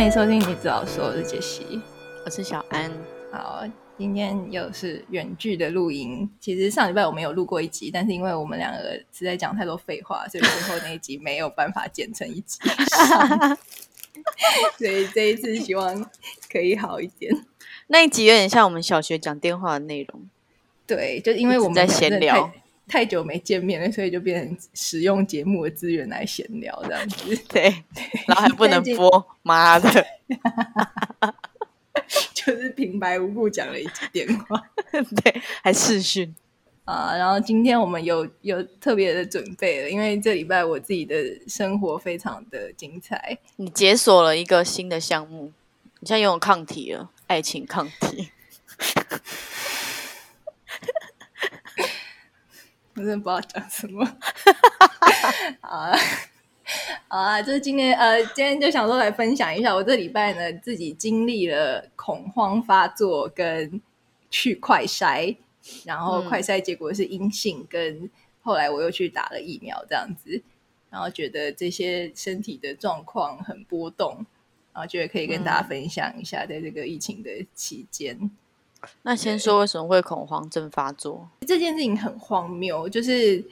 [0.00, 1.78] 欢迎收听《你早说》，我是杰西，
[2.24, 2.90] 我是小安。
[3.30, 3.62] 好，
[3.98, 6.26] 今天又是远距的录音。
[6.40, 12.58] 其实上礼拜我们有录过一集，但是因为我们两个实在讲太多废话，所以最后那一集没有办法剪成一集。
[14.78, 16.10] 所以这一次希望
[16.50, 17.30] 可以好一点。
[17.88, 20.26] 那一集有点像我们小学讲电话的内容。
[20.86, 22.50] 对，就因为我们在闲聊，
[22.90, 27.36] 太久没见面了，所以就变成使用节目的资源来闲聊这样子。
[27.48, 27.62] 对，
[28.26, 30.06] 然后还不能播，妈的，
[32.34, 34.60] 就是平白无故讲了一句电话，
[35.22, 36.34] 对，还视讯
[36.84, 37.16] 啊。
[37.16, 41.14] 然后今天我们有有特别的准备了，因为这礼拜我自己的
[41.46, 43.38] 生活非常的精彩。
[43.54, 45.52] 你解锁了一个新的项目，
[46.00, 48.30] 你现在拥有抗体了，爱情抗体。
[52.89, 54.06] 我真的不知道讲什么。
[55.60, 55.92] 啊
[57.08, 57.42] 啊！
[57.42, 63.80] 就是今天呃，今天就想说来分享一下，我这礼拜呢自己经历了恐慌发作跟
[64.30, 65.36] 去快筛，
[65.84, 68.08] 然后快筛结果是阴性，跟
[68.40, 70.40] 后来我又去打了疫苗这样子，
[70.90, 74.24] 然后觉得这些身体的状况很波动，
[74.72, 78.30] 然后觉得可以跟大家分享一下，在这个疫情的期间。
[79.02, 81.28] 那先说为什么会恐慌症发作？
[81.46, 83.44] 这件事情很荒谬，就是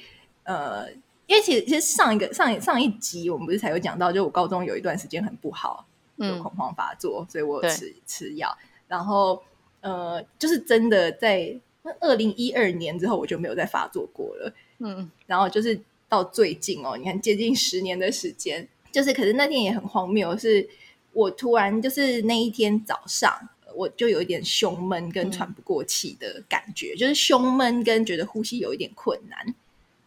[0.44, 0.90] 呃，
[1.26, 8.56] 因为其实其实上一个上上一集我们不是才有讲到，就我高中有一段时间很不好，有恐慌发作，所以我吃吃药，
[8.86, 9.42] 然后
[9.80, 11.54] 呃，就是真的在
[12.00, 20.68] 二零一二年之后我就没有再发作过了，嗯，然后就是到最近哦，你看接近十年的时间，就是可是那天也很荒谬，是
[21.12, 23.48] 我突然就是那一天早上。
[23.74, 29.54] 我就有一点胸闷跟喘不过气的感觉，就是胸闷跟觉得呼吸有一点困难。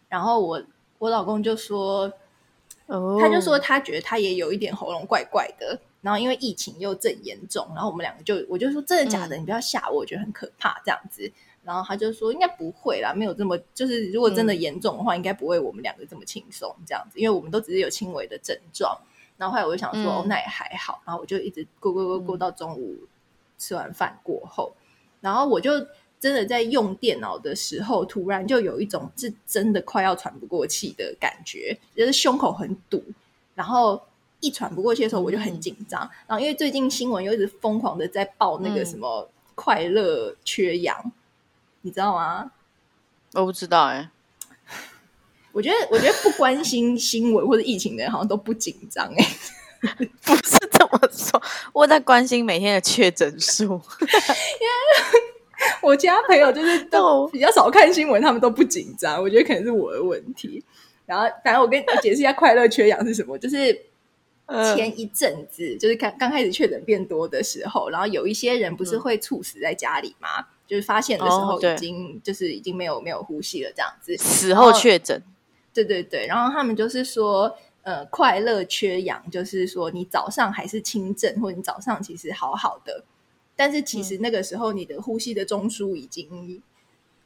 [0.08, 0.62] 然后我
[0.98, 2.12] 我老公就说，
[2.86, 5.80] 他就说他觉得他也有一点喉咙怪怪的。
[6.02, 11.30] 然后因为疫情又正严重，然后我们两个就我就说真的假的，你不要吓我，我觉得很可怕这样子。
[11.62, 18.98] 然后他就说应该不会啦，没有这么就是如果真的严重的话，应该不会我们两个这么轻松这样子，因为我们都只是有轻微的症状。
[19.36, 21.00] 然后后来我就想说，哦，那也还好。
[21.06, 22.96] 然后我就一直过过过过到中午。
[23.62, 24.72] 吃完饭过后，
[25.20, 25.70] 然后我就
[26.18, 33.00] 真的在用电脑的时候，突然就有一种是真的快要喘不过气的感觉，就是胸口很堵，
[33.54, 34.02] 然后
[34.40, 36.00] 一喘不过气的时候，我就很紧张。
[36.26, 41.12] 然后因为最近新闻又一直疯狂的在报那个什么快乐缺氧，
[41.82, 42.50] 你知道吗？
[43.34, 44.10] 我不知道哎。
[45.52, 49.24] 我觉得，我觉得不关心新闻或者疫情的人好像都不紧张哎。
[50.24, 53.80] 不是这么说，我在关心每天的确诊数， 因为
[55.80, 59.20] 我其他朋友就是都 比较少看新闻，他们都不紧张。
[59.20, 60.64] 我觉得可能是我的问题。
[61.04, 63.36] 然后，反正我跟你解释一下，快乐缺氧是什么？
[63.36, 63.86] 就是
[64.76, 70.46] 前一阵子，就是刚刚开始确诊变多的时候，然后有一些人不是会猝死在家里吗？
[70.66, 75.20] 就是发现的时候已经就是已经没有没有呼吸了，这样子死后确诊。
[75.74, 77.56] 对对对，然后他们就是说。
[77.82, 83.04] 呃，快乐缺氧就是说，你早上还是轻症，或者你早上其实好好的，
[83.56, 86.62] 但是其实那个时候你的呼吸的中枢已经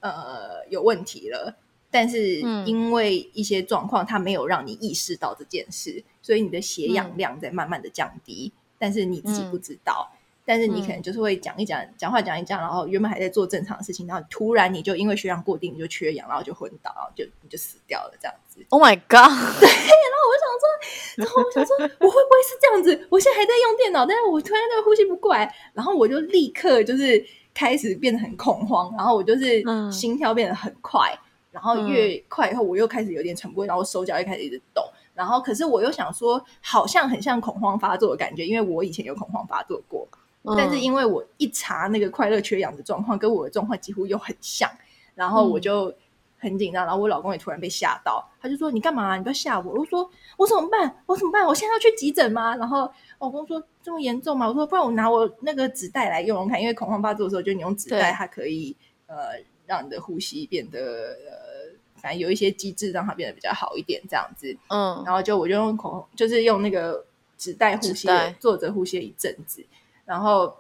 [0.01, 1.55] 呃有问题了，
[1.91, 10.11] 但是因为一些状况，它没有让你意识到这件事，所以你的血氧量在慢慢的降低，但是你自己不知道。
[10.49, 18.67] 但是你可能就是会讲一讲，讲话讲一讲，然后原本还在做正常的事情，然后突然你就因为血氧过低，你就缺氧，然后就昏倒，然后就你就死掉了，这样子。
[18.71, 19.31] Oh my god！
[19.61, 20.65] 对，然后我就想说，
[21.17, 23.07] 然后我想说，我会不会是这样子？
[23.11, 27.25] 我现在还在用电脑，但是我突然那个呼吸不过来，然后我就立刻就是
[27.55, 29.63] 开始变得很恐慌，然后我就是
[29.93, 31.17] 心跳变得很快，
[31.53, 34.83] 然后越快以后我又开始有点喘不过，然后手脚又开始一直抖，
[35.15, 40.09] 然后可是我又想说，好像很像恐慌发作的感觉，因为我以前有恐慌发作过。
[40.57, 44.71] 但是因为我一查那个快乐缺氧的状况，跟我的状况几乎又很像，
[45.17, 45.93] 然后我就
[46.39, 49.17] 很紧张，然后我老公也突然被吓到，他就说：“你干嘛？
[49.17, 51.03] 你不要吓我！”我说：“我怎么办？
[51.07, 51.45] 我怎么办？
[51.47, 59.17] 我现在要去急诊吗？”然后老公说：“这么严重吗？”我说：“不然我拿我那个纸袋来用用看，因为恐慌发作的时候，就你用纸袋，它可以呃
[59.67, 64.57] 让你的呼吸变得呃，反正有一些机制让它变得比较好一点，这样子。
[64.69, 67.05] 嗯，然后就我就用恐，就是用那个
[67.39, 69.65] 纸袋呼吸，坐着呼吸一阵子。”
[70.05, 70.55] 然后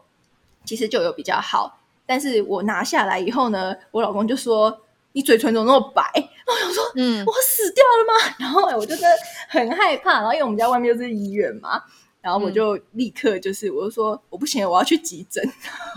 [0.64, 4.80] 其实就有比较好，但是我拿下来以后呢，我老公就说
[5.16, 6.02] ：“你嘴唇怎么那么白？”
[6.46, 9.08] 然后我想说：“嗯，我死掉了吗？”然后我就真的
[9.48, 10.20] 很害怕。
[10.20, 11.82] 然后因为我们家外面就是医院嘛，
[12.20, 15.42] 然后我就立刻就是我就说：“我不行，我要去急诊。”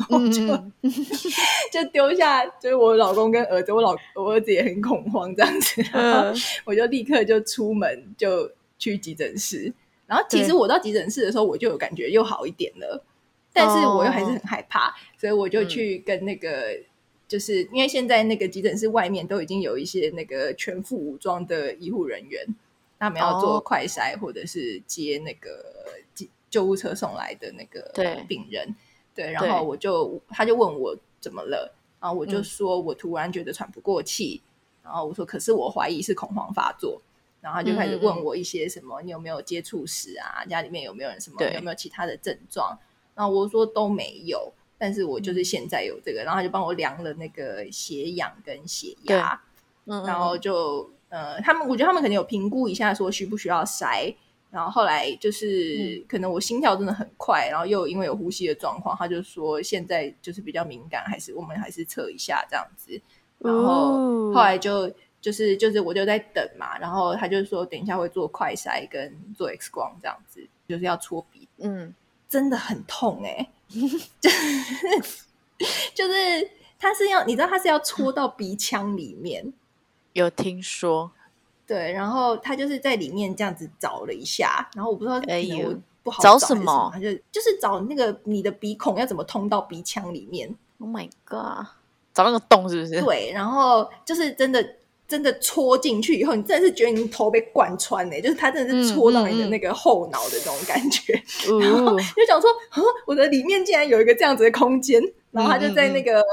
[0.09, 0.41] 然后就
[1.69, 5.83] 就丢下，就是我老公跟儿子，我老我儿子也很恐慌这样子。
[5.91, 6.33] 然后
[6.63, 9.73] 我就立刻就出门就去急诊室。
[10.07, 13.03] 然后其实我到急诊室的时候，我就有感觉又好一点了，
[13.53, 16.49] 但是我又还是很害怕，所以我就去跟那个，
[17.29, 22.45] 就是因为现在那个急诊室外面都已经有一些那个全副武装的医护人员，
[22.99, 25.63] 他们要做快筛或者是接那个
[26.13, 27.89] 救救护车送来的那个
[28.27, 28.75] 病人，
[29.15, 34.41] 对，然后我就他就问我怎么了，然后我就说我突然觉得喘不过气，
[34.83, 37.01] 然后我说可是我怀疑是恐慌发作。
[37.41, 40.43] 然后他就开始问我一些什么，你有没有接触史啊？
[40.43, 41.37] 家里面有没有人什么？
[41.55, 42.77] 有没有其他的症状？
[43.15, 46.23] 然后我说都没有，但是我就是现在有这个。
[46.23, 49.39] 然后他就帮我量了那个血氧跟血压，
[49.85, 54.15] 嗯然后就呃，他们我觉得他们肯定有评估一下，说需不需要筛。
[54.49, 62.99] 然后后来就是可能我心跳真的很快，然后又因为有呼吸的状况，他就说现在就是比较敏感，还是我们还是测一下这样子。
[63.37, 64.91] 然后后来就。
[65.21, 71.93] 就是就是，我就在等嘛，然后他就说等一下会做快筛跟做 X 光这样子，就是要搓鼻，嗯，
[72.29, 73.49] 真的很痛哎，就是
[75.93, 76.49] 就是
[76.79, 79.53] 他是要你知道他是要戳到鼻腔里面，
[80.13, 81.11] 有听说，
[81.67, 85.79] 对，然后他就是在里面这样子找了一下，然后我不知道哎呦。
[86.01, 90.47] 不好找什么，他就就是找那个你的鼻孔要怎么通到鼻腔里面
[90.79, 91.67] ，Oh my god，
[92.13, 93.01] 找那个洞是不是？
[93.01, 94.75] 对，然后就是真的。
[95.09, 101.13] 真的戳进去以后，你真的是觉得你头被贯穿呢，就是它真的是戳到你的那个后脑的这种感觉，
[101.59, 105.01] 然后就想说，啊，我的里面竟然有一个这样子的空间，
[105.31, 106.23] 然后他就在那个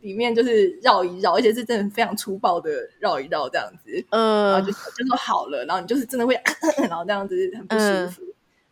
[0.00, 6.34] 里面就是绕一绕，而且是真的非常粗暴的绕一绕这样子，嗯，然后就就说好了，然后你就是真的会，
[6.88, 8.22] 然后这样子很不舒服，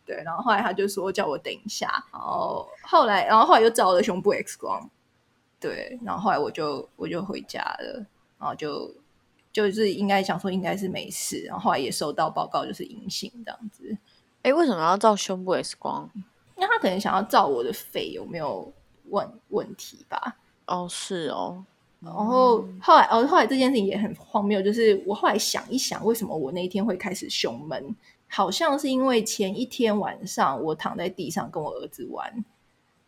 [0.05, 4.89] 对，然后后来他就说叫我等一下，然后后来，然后后来又照了胸部 X 光，
[5.57, 8.05] 对，然后后来我就我就回家了，
[8.37, 8.93] 然后就。
[9.53, 13.95] 就是应该想说应该是没事，然后后来也收到报告就是阴性这样子。
[14.41, 16.09] 哎，为什么要照胸部 X 光？
[16.57, 18.73] 因为他可能想要照我的肺有没有
[19.09, 20.37] 问问题吧。
[20.65, 21.63] 哦，是哦。
[21.99, 27.95] 然后后来哦，后来这件事情也很荒谬，就是我后来想一想，为什么我那一天会开始胸闷？
[28.27, 32.43] 好像是因为前一天晚上我躺在地上跟我儿子玩，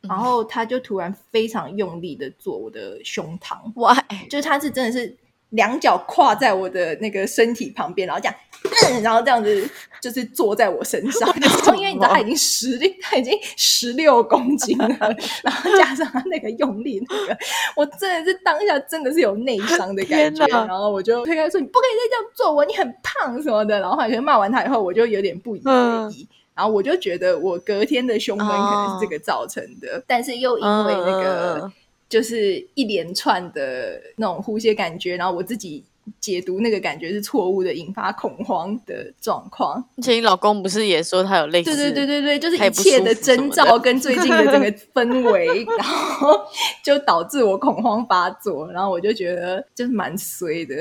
[0.01, 3.71] 然后他就突然非常用力的做我的胸膛。
[3.77, 3.93] 哇，
[4.29, 5.17] 就是他是真的是。
[5.49, 9.69] 两脚跨在我的那个身体旁边，然后这样，然后这样子
[10.01, 11.33] 就是坐在我身上。
[11.77, 14.87] 因为你知道他已经十，他已经十六公斤了，
[15.43, 17.37] 然后加上他那个用力，那个
[17.75, 20.45] 我真的是当下真的是有内伤的感觉。
[20.47, 23.77] 然后我就推开说：“你不可以再这样做我，你很胖什么的。
[23.81, 25.71] ”然后后来骂完他以后，我就有点不以为
[26.11, 26.27] 意。
[26.55, 31.71] 然后我就觉得我隔天的胸闷可能是这个造成的，但是又因为那个。
[32.07, 35.83] 就是一连串的那种呼吸感觉，然后我自己
[36.19, 39.83] 解读那个感觉是错误的，引发恐慌的状况。
[39.97, 41.75] 而且你老公不是也说他有类似？
[41.75, 46.39] 对对对对对，就是一切的征兆跟最近的整个氛围， 然后
[46.83, 50.75] 就导致我恐慌发作，然后我就觉得就是蛮衰的。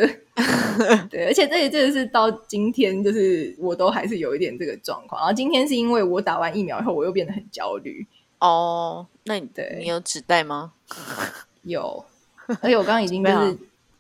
[1.09, 5.20] 对，而且这也真的是到今天，就是我都还是有一点这个状况。
[5.20, 8.06] 然后今天是因为我打完疫苗以后，我又变得很焦虑。
[8.39, 10.73] 哦，那你对你有纸袋吗？
[11.63, 12.05] 有，
[12.61, 13.37] 而且我刚刚已经就是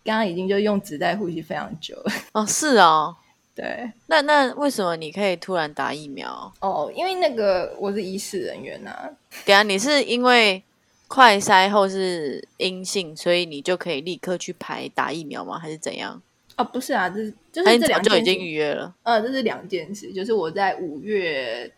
[0.04, 2.12] 刚刚已经就用纸袋呼吸非常久了。
[2.32, 3.16] 哦，是哦，
[3.54, 3.90] 对。
[4.06, 6.52] 那那为什么你可以突然打疫苗？
[6.60, 9.08] 哦，因为那个我是医事人员呐。
[9.46, 10.62] 对啊，你是因为
[11.08, 15.58] 快筛后是阴性，所以你就可以立刻去排打疫苗吗？
[15.58, 16.20] 还是怎样？
[16.58, 18.94] 哦，不是啊，这是就是这两就已经预约了。
[19.04, 21.72] 呃，这是两件事，就是我在五月。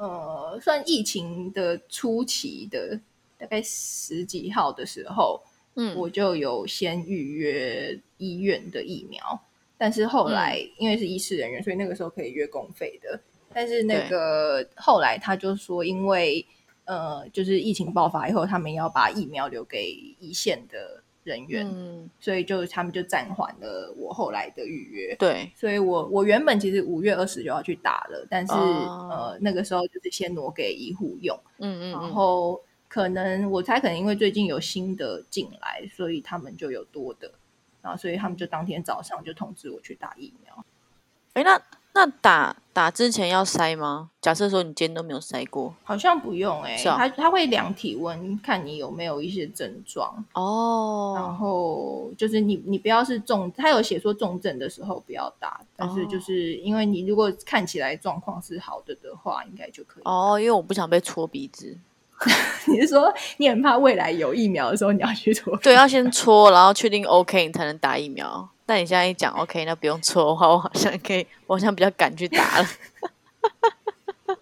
[0.00, 2.98] 呃，算疫情的初期的
[3.36, 5.38] 大概十几号的时候，
[5.74, 9.38] 嗯，我就有先预约医院的疫苗，
[9.76, 13.20] 但是后来因为是医师人员，所以那个时候可以约公费的。
[13.52, 16.46] 但是那个后来他就说，因为
[16.86, 20.99] 呃，就是疫情爆发以后，他们要把疫苗留给一线的。
[21.22, 25.14] 人员，所以就他们就暂缓了我后来的预约。
[25.16, 31.38] 对，所以我我原本其实五月二十就要去打了，但是呃那个时候就是先挪给医护用。
[31.58, 37.32] 嗯嗯，然后可能我猜可能因为最近有新的进来，所以他们就有多的，
[37.82, 40.64] 然后所以他们就当天早上就通知我去打疫苗。
[41.34, 41.60] 哎，那。
[41.92, 44.10] 那打打之前要筛吗？
[44.20, 51.14] 假设说你今天都没有筛过，好像不用哎，他他会量体温，看你有没有一些症状哦。
[51.16, 60.38] 然后就是你你不要是重，他有写说重症的时候不要打，但是就是因为你如果看起来状况是好的的话，应该就可以哦。
[60.38, 61.76] 因为我不想被戳鼻子，
[62.68, 65.56] 你是说你很怕未来有疫苗的时候你要去戳？
[65.56, 68.48] 对，要先戳，然后确定 OK 你才能打疫苗。
[68.70, 72.66] 那你现在一讲 OK，那不用搓的话，我好像可以，我好像比较敢去打了。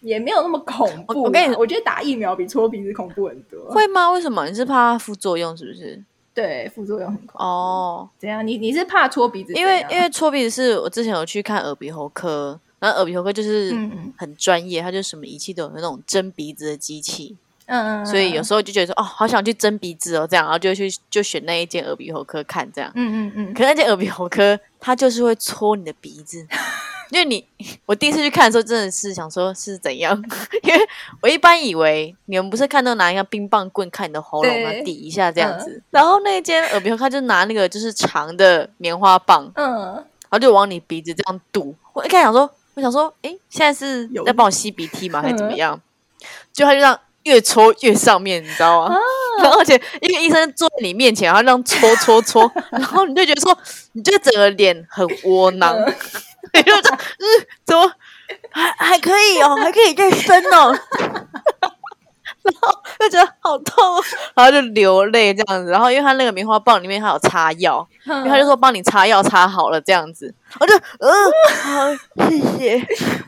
[0.00, 1.24] 也没有那么恐怖。
[1.24, 3.58] 我跟你，我觉得打疫苗比搓鼻子恐怖很多。
[3.72, 4.12] 会吗？
[4.12, 4.46] 为什么？
[4.46, 6.00] 你是怕副作用是不是？
[6.32, 7.42] 对，副作用很恐怖。
[7.42, 8.46] 哦，怎样？
[8.46, 9.52] 你你是怕搓鼻子？
[9.54, 13.76] 因为因为搓鼻子是我之前有去看耳鼻喉科，然后耳鼻喉科就是
[14.16, 17.36] 很专业，他就什么仪器都有那种针鼻子的机器。
[17.66, 18.06] 嗯嗯。
[18.06, 22.90] 所以有时候就觉得说，哦，好想去蒸鼻子哦，这样，然后就去就选那一间耳鼻喉科看这样。
[22.94, 23.54] 嗯嗯嗯。
[23.54, 26.46] 可那间耳鼻喉科，他就是会搓你的鼻子。
[27.10, 27.46] 因为你，
[27.84, 30.16] 我第一次去看的时候，真的是想说是怎样？
[30.64, 30.80] 因为
[31.20, 35.82] 我一般以为你们不是看到拿一个冰棒棍看你的喉咙吗，抵一下这样子。
[35.90, 41.74] 然后那间耳鼻喉科就拿那个就是长的棉花棒，嗯，然后就往你鼻子这样堵。
[41.92, 45.78] 我一开始想说，我想说，哎，现在是在帮我吸鼻涕吗，还是怎么样？
[46.50, 48.96] 就他就让越搓越上面，你知道吗？
[49.42, 53.56] 然后而且一个医生坐在你面前，然后这样搓搓搓，然后你就觉得说，
[53.92, 55.76] 你就整个脸很窝囊。
[56.54, 57.90] 你就这嗯，怎么
[58.50, 60.76] 还还可以哦，还可以再深哦，
[62.44, 64.02] 然后就觉得好痛，
[64.34, 65.70] 然后就流泪这样子。
[65.70, 70.34] 然后因为他那个棉花棒里面还有擦药，因为他就说帮你擦药擦好了这样子。
[70.60, 71.12] 我就嗯，
[71.62, 72.74] 好谢谢。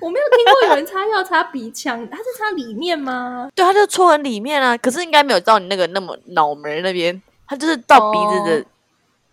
[0.00, 3.48] 我没有听过有人擦药擦鼻腔，他是擦里面吗？
[3.54, 8.64] 对，他就戳很里面啊，可是应该没有到你那个那么脑门那边，他就是到鼻子的。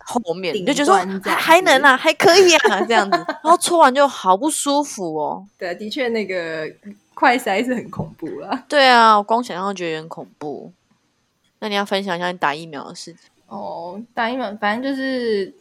[0.04, 5.46] 后面你就觉得说还还能啊，还可以啊，这样子， 然后搓完就好不舒服哦。
[5.56, 6.66] 对，的确那个
[7.14, 8.64] 快塞是很恐怖啦。
[8.68, 10.72] 对啊，我光想象就觉得很恐怖。
[11.58, 14.02] 那你要分享一下你打疫苗的事情哦。
[14.14, 15.54] 打疫苗，反正就是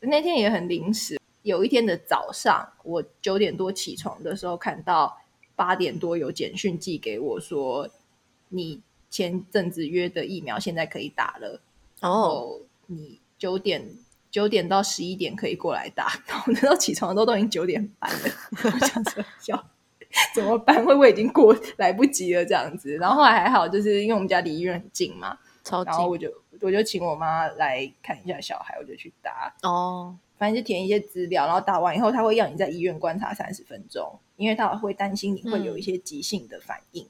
[0.00, 1.18] 那天也很临时。
[1.42, 5.18] 有一天的早上，我九点多起床的时候，看到
[5.56, 7.88] 八点多有简讯寄给我说，
[8.48, 11.60] 你前阵子约的疫苗现在可以打了。
[12.00, 13.20] 哦，你。
[13.40, 13.82] 九点
[14.30, 18.18] 九点到十一点可以过来打，然后等到起床都都已经九点半了，
[18.64, 19.69] 我想说笑
[20.34, 20.84] 怎么办？
[20.84, 22.96] 会不会已经过来不及了这样子？
[22.96, 26.28] 然后后来还好，就是因为我们家离医院很近嘛，超近，然后我就
[26.60, 37.06] 我就请我妈来看一下小孩，我就去打哦，反正就填一些资料，然后打完以后他会要你在医院观察三十分钟，因为他会担心你会有一些急性的反应。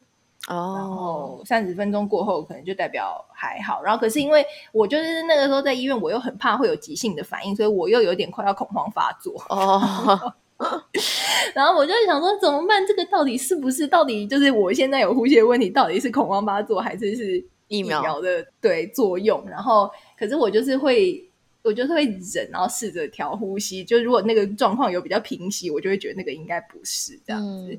[0.49, 3.83] 哦，然后三十分钟过后，可能就代表还好。
[3.83, 9.35] 然后可是因为我就是那个时候在医院，我又很怕会有急性的反应，所以我又有点快要恐慌发作。
[9.51, 10.35] 哦，
[11.55, 12.87] 然后我就想说怎么办？
[12.87, 13.87] 这个到底是不是？
[13.87, 19.43] 到底就是我现在有呼吸的问题，到底是恐慌发作，还是是疫苗的对作用？
[19.49, 21.25] 然后可是我就是会，
[21.63, 23.83] 我就是会忍，然后试着调呼吸。
[23.83, 27.79] 就如果那个状况有比较平息，我就会觉得那个应该不是这样子。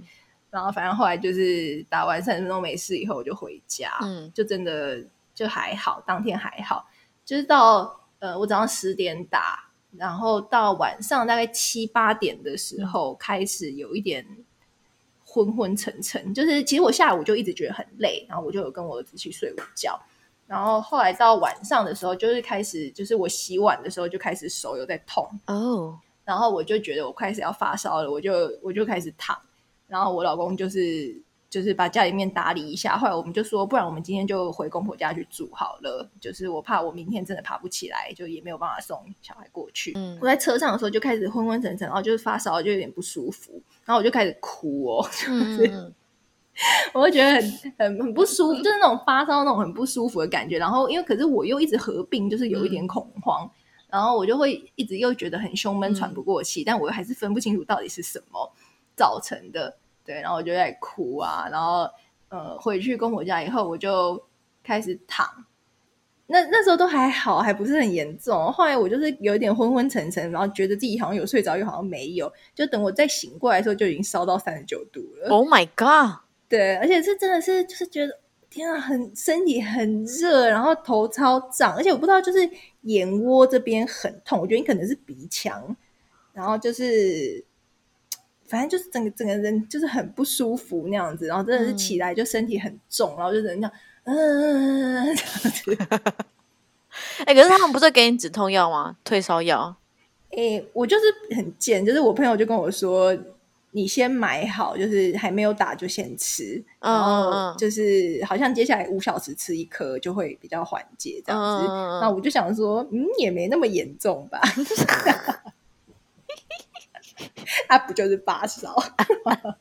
[0.50, 5.02] 然后反正后来就是打完三十分钟没事以后我就回家，嗯，就真的
[5.34, 6.86] 就还好，当天还好，
[7.24, 14.26] 就是到呃我早上十点打，然后到晚上大概七八点的时候开始有一点
[15.26, 20.00] 昏昏沉沉，就是其实我下午就一直觉得很累，然后我就有跟我儿子去睡午觉，
[20.48, 25.28] 然后后来到晚上的时候就是开始就是我洗碗的时候就开始手有在痛。
[25.48, 29.38] 哦，然后我就觉得我开始要发烧了，我就我就开始躺。
[29.88, 31.22] 然后我老公就是
[31.52, 36.10] 就是把家里面打理一下，后来我们就说，不然我们今天就回公婆家去住好了。
[36.22, 39.92] 就是我怕我明天真的爬不起来，就也没有办法送小孩过去。
[39.98, 45.94] 嗯，我在车上的时候就开始昏昏沉沉，然后就是发烧，就有点不舒服，然后我就开始哭哦，就是
[46.96, 50.58] 我会觉得很很很不舒服，就是那种发烧那种很不舒服的感觉。
[50.58, 53.52] 然后因为可是我又一直合并，就是有一点恐慌，
[53.90, 58.54] 然后我就会一直又觉得很胸闷、喘不过气，但我又还是分不清楚到底是什么
[58.96, 59.81] 造成的。
[60.12, 61.90] 对，然后我就在哭啊，然后
[62.28, 64.22] 呃，回去公婆家以后，我就
[64.62, 65.26] 开始躺。
[66.28, 68.52] 那那时候都还好，还不是很严重。
[68.52, 72.30] 后来我就是有一点昏昏沉沉，然后觉得自己好像有睡着，又好像没有。
[72.54, 75.30] 就等我再醒过来的时候，就已经烧到三十九度了。
[75.30, 76.20] Oh my god！
[76.50, 82.50] 对，而且是真的是就是觉得天啊，很身体很热，然后头超胀，而且我不知道就是
[82.82, 85.74] 眼窝这边很痛，我觉得你可能是鼻腔，
[86.34, 87.46] 然后就是。
[88.52, 93.72] 反正就是整个整个人就是很不舒服那样子，然后真的是起来就身体很重，然后就人家
[94.04, 95.24] 嗯这
[95.74, 96.06] 样子。
[97.26, 98.98] 哎，可是他们不是给你止痛药吗？
[99.06, 99.74] 退烧药？
[100.32, 103.18] 哎，我就是很贱，就是我朋友就跟我说，
[103.72, 111.68] 你先买好，就是还没有打就先吃，然后就是好像接下来五小时吃一颗就会比较缓解这样子。
[112.02, 114.42] 那我就想说，嗯，也没那么严重吧。
[117.68, 118.76] 他不就是发烧，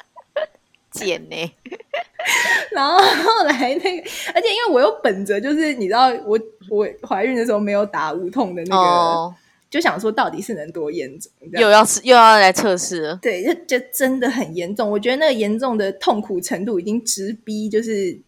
[0.93, 1.37] 贱呢？
[2.73, 6.39] 然后后来那个，而且因为我又本着就是你知道，我
[6.69, 9.35] 我怀孕的时候没有打无痛的那个
[9.71, 11.31] 就想说到底是能多严重？
[11.53, 13.17] 又要是又要来测试？
[13.23, 14.91] 对，就就真的很严重。
[14.91, 18.21] 我觉得那个严重的痛苦程度已经直逼就是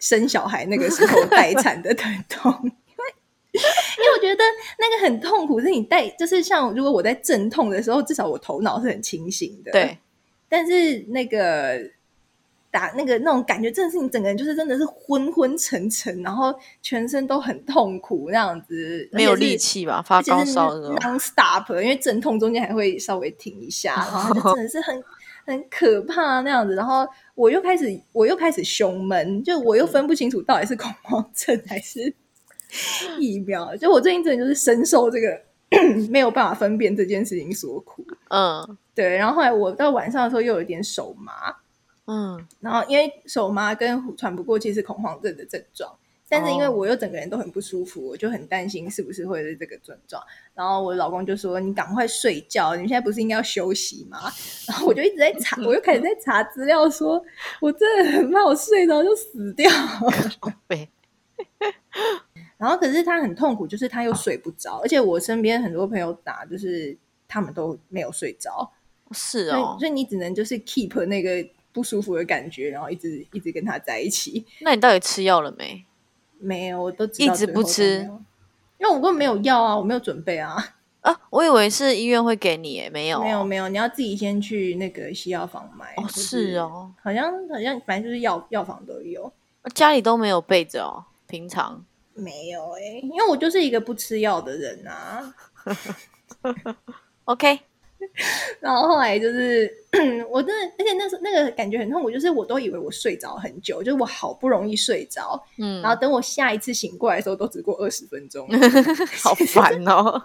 [0.00, 2.72] 生小孩那个时候待产的疼痛，
[3.56, 4.44] 因为我觉得
[4.78, 9.72] 那个很痛苦，是你带就是像如果我在阵痛的时候，至少我头脑是很清醒的。
[9.72, 9.98] 对，
[10.48, 11.90] 但是那个。
[12.68, 20.02] 打那个那种感觉，真的是你整个人就是真的是昏昏沉沉，然后全身都很痛苦那样子，没有力气吧？
[20.02, 25.02] 发高烧的 non stop，因为阵痛中间还会稍微停一下，然后就真的是很
[25.46, 26.74] 很可怕那样子。
[26.74, 32.12] 然后我又开始我又开始胸闷，就我又分不清楚到底是恐慌症还是
[33.20, 33.74] 疫苗。
[33.76, 35.40] 就我最近真的就是深受这个
[36.10, 38.04] 没有办法分辨这件事情所苦。
[38.30, 39.16] 嗯，对。
[39.16, 41.32] 然后后来我到晚上的时候又有一点手麻。
[42.08, 45.92] 嗯，然后因为手麻跟喘不过气是恐慌症的症状，
[46.28, 50.22] 但是因为我又整个人都很不舒服，我就很担心是不是会是这个症状。
[50.54, 54.30] 然后我老公就说：“你赶快睡觉，你现在不是应该要休息吗？”
[54.68, 57.20] 然后我就一直在查，我又开始在查资料，说
[57.60, 59.68] 我真的很怕我睡着就死掉。
[62.58, 66.96] 然后可是他很痛苦，就是他又睡不着，而且我身边很多朋友打，就是
[67.26, 68.70] 他们都没有睡着。
[69.12, 71.48] 是哦，所以你只能就是 keep 那个。
[71.76, 74.42] 不舒服的感觉，然后一直一直跟他在一起。
[74.62, 75.84] 那你到底吃药了没？
[76.38, 77.98] 没有，我都一直不吃，
[78.78, 80.56] 因为我根本没有药啊，我没有准备啊。
[81.02, 85.92] 啊，我以为是医院会给你，诶，没有，没有，没有，你要自己先去那个西药房买。
[85.98, 89.30] 哦，是哦，好像好像反正就是药药房都有，
[89.74, 91.04] 家里都没有备着哦。
[91.28, 91.84] 平常
[92.16, 95.34] 没有哎，因为我就是一个不吃药的人啊。
[97.24, 97.60] OK。
[98.60, 99.68] 然后后来就是，
[100.30, 108.46] 我真的，而且那时那个感觉很痛苦，就是我都以为我睡着很久，就是我好不容易睡着，嗯，然后等我下一次醒过来的时候，都只过二十分钟，
[109.22, 110.22] 好烦哦！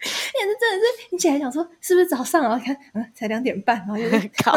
[0.04, 2.42] 也是真的是，你起来想说是不是早上？
[2.42, 4.08] 然后看，嗯，才两点半，然后又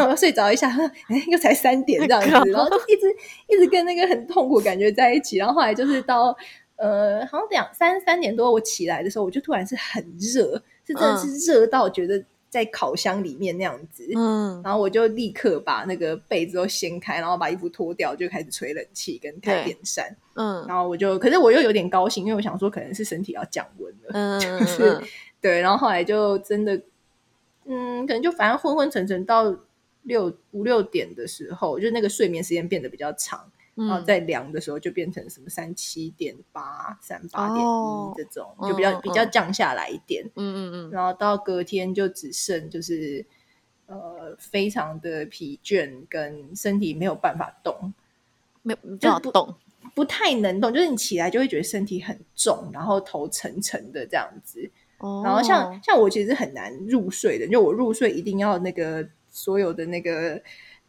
[0.08, 0.68] 又睡着一下，
[1.08, 3.06] 哎，又才三点这样子，然后就一直
[3.48, 5.38] 一直跟那个很痛苦感觉在一起。
[5.38, 6.36] 然后后来就是到
[6.76, 12.24] 呃，好像两三三点多，我起来的时候，我就突然是很热，是真的是热到觉得。
[12.52, 25.00] 在烤箱里面那样子，嗯，然后我就立刻把那个被子都掀开，然后把衣服脱掉，就开始吹冷气跟开电扇，嗯，然后我就，可是我又有点高兴，因为我想说可能是身体要降温了，嗯， 就是
[25.42, 26.80] 对，然后后来就真的，
[27.66, 29.54] 嗯，可能就反正昏昏沉沉到
[30.04, 33.50] 六五六点的时候，就那个睡眠时间变得比较长。
[33.74, 40.22] 然后在量的时候就变成什么三七点八、三八点一这种，就比较比较降下来一点。
[40.36, 40.90] 嗯嗯嗯。
[40.90, 43.24] 然后到隔天就只剩就是
[43.86, 47.94] 呃非常的疲倦，跟身体没有办法动，
[48.60, 49.54] 没有办法动，
[49.94, 50.70] 不太能动。
[50.70, 54.70] 就是你起来就会觉得身体很重，然后头沉沉的这样子。
[55.02, 55.22] 哦。
[55.22, 60.42] 然后像像我其实很难入睡的，就我入睡一定要那个所有的那个。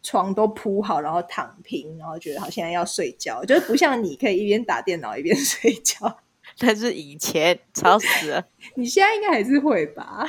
[0.06, 6.18] 床都铺好，然后躺平，然后觉得好，现在要睡觉，就是不像你可以一边打电脑一边 睡觉。
[6.60, 10.22] 但是以前吵死了，你现在应该还是会吧？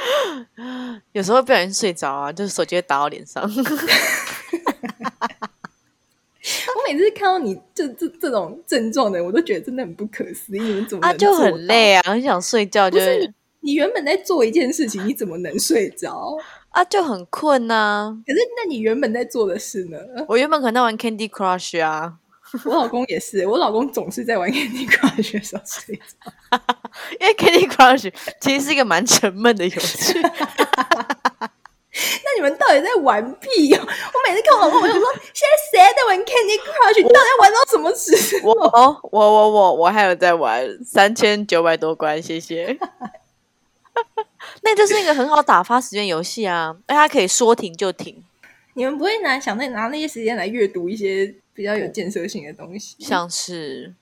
[1.12, 3.44] 有时候不小心睡着啊，就是手机会打到脸上。
[3.44, 3.50] 我
[6.88, 10.62] 每次看到你这这这种症状的，我都觉得真的很不可思议。
[10.62, 13.34] 你们怎么啊就很累啊，很想睡觉，就是
[13.66, 16.38] 你你原本在做一件事情，你怎么能睡着？
[16.70, 18.16] 啊，就很困呐。
[18.26, 19.98] 可是，那你原本在做的事呢？
[20.28, 22.14] 我原本可能在玩 Candy Crush 啊。
[22.64, 26.04] 我老公也是，我老公总是在玩 Candy Crush 的时候睡着。
[27.20, 30.14] 因为 Candy Crush 其实是一个蛮沉闷的游戏。
[30.22, 30.30] 那
[32.36, 33.82] 你们到底在玩屁哦？
[33.82, 35.02] 我每次看我老公，我就说：
[35.34, 36.98] 现在谁在玩 Candy Crush？
[36.98, 38.52] 你到底玩到什么时候？
[38.52, 42.78] 我我我我我还有在玩三千九百多关，谢谢。
[44.62, 46.76] 那就是一个很好打发时间游戏啊！
[46.86, 48.24] 大家可以说停就停。
[48.74, 53.94] 你们不会拿想那拿那些时间来阅读一些比较有建设性的东西，像是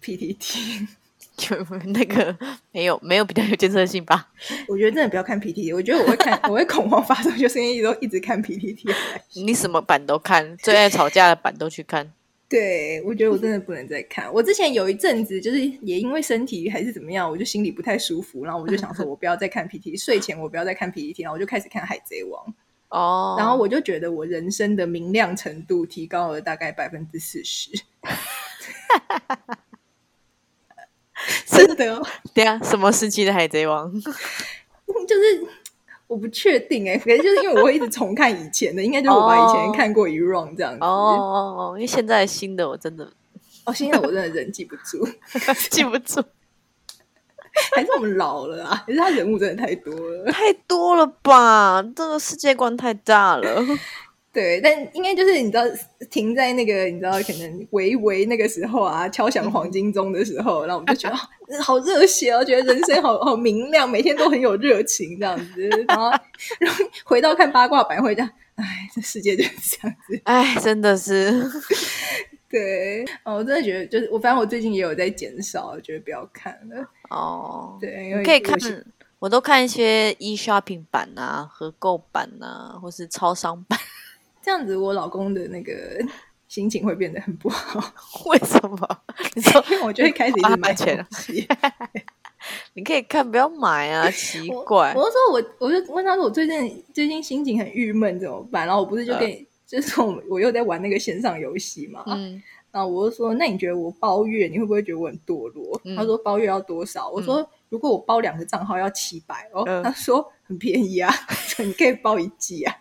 [0.00, 0.86] PPT，
[1.36, 2.34] 就那个
[2.72, 4.30] 没有没有比较有建设性吧？
[4.68, 8.84] 我觉得真的不要看 PPT，我觉得我会看， 我会恐慌发作，就是因为都一直看 PPT。
[9.34, 12.10] 你什么版都看，最爱吵架的版都去看。
[12.48, 14.32] 对，我觉得我真的不能再看。
[14.32, 22.46] 我之前有一阵子，就是也因为身体还是怎么样，我就心里不太舒服，然后我就想说， 我不要再看 PT，睡前我不要再看 PPT，然后我就开始看《海贼王》
[22.90, 23.34] 哦。
[23.38, 27.70] 然后我就觉得我人生的明亮程度提高了大概百分之四十。
[31.46, 32.02] 真的？
[32.34, 33.90] 对啊，什么时期的《海贼王》？
[35.08, 35.46] 就是。
[36.14, 40.78] 我不确定哎，可能就是因为我会一直重看以前的，应该就是我把以前看过一 round 这样子。
[40.80, 43.04] 哦哦哦，因为现在新的我真的，
[43.64, 45.04] 哦，现在我真的人记不住，
[45.70, 46.22] 记不住。
[47.74, 48.84] 还是我们老了啊？
[48.86, 50.30] 还是他人物真的太多了？
[50.30, 51.82] 太多了吧？
[51.96, 53.62] 这个世界观太大了。
[54.34, 55.62] 对，但应该就是你知道，
[56.10, 65.68] 停在那个你知道，可能维维那个时候啊，敲响黄金钟的时候，然后我们就觉得好热血哦，觉得人生好好明亮，每天都很有热情这样子。
[65.86, 66.10] 然后，
[66.58, 71.48] 然后回到看八卦版会这样，哎，这世界就是这样子，哎，真的是。
[72.50, 76.88] 对，哦，我真的觉得，就是我，反正我最近也有在减少，觉得不要看了。
[77.10, 78.58] 哦，对，因为可以看，
[79.20, 83.78] 我都看一些 e shopping 版啊、合购版啊，或是超商版。
[84.44, 85.72] 这样子，我老公的那个
[86.48, 87.80] 心情会变得很不好。
[88.26, 88.88] 为什么？
[89.34, 91.04] 你说， 因为我就会开始一直买钱。
[92.74, 94.10] 你可以看，不要买啊！
[94.10, 94.92] 奇怪。
[94.94, 98.66] 我就说，我我就问他说，我最近最近心情很郁闷，怎么办？
[98.66, 102.04] 然后我不是就跟你，就是我我又在玩那个线上游戏嘛。
[102.06, 102.42] 嗯。
[102.70, 105.80] 然后我就说，那你觉得我包月，你会不会觉得我很堕落？
[105.96, 107.08] 他说包月要多少？
[107.08, 109.64] 我说如果我包两个账号要七百哦。
[109.82, 111.10] 他说很便宜啊，
[111.58, 112.74] 你可以包一季啊。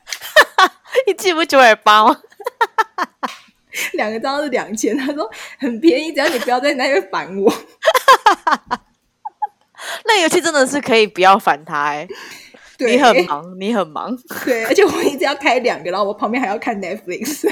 [1.08, 2.18] 一季不九百八吗？
[3.94, 4.98] 两个账号是两千。
[4.98, 5.30] 他说
[5.60, 7.54] 很便宜，只要你不要在那边烦我。
[10.06, 12.08] 那游戏真的是可以不要烦他哎。
[12.80, 14.16] 你很忙，你很忙。
[14.46, 17.48] 对，而且我一直要开两个，然后我旁边还要看 Netflix。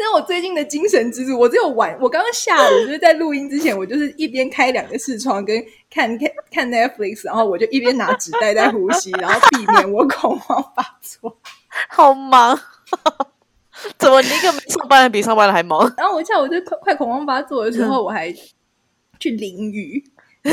[0.00, 1.38] 那是我最近的精神支柱。
[1.38, 11.36] 我只有晚，我刚刚下午就是在录音之前，我就是一边开两个视窗跟看看看 Netflix，然后我就一边拿纸袋在呼吸，然后避免我恐慌发作。
[11.90, 12.58] 好忙，
[13.98, 15.80] 怎么你一个上班的比上班的还忙？
[15.98, 18.34] 然后我下午就快快恐慌发作的时候，我还
[19.18, 20.02] 去淋雨，
[20.42, 20.50] 因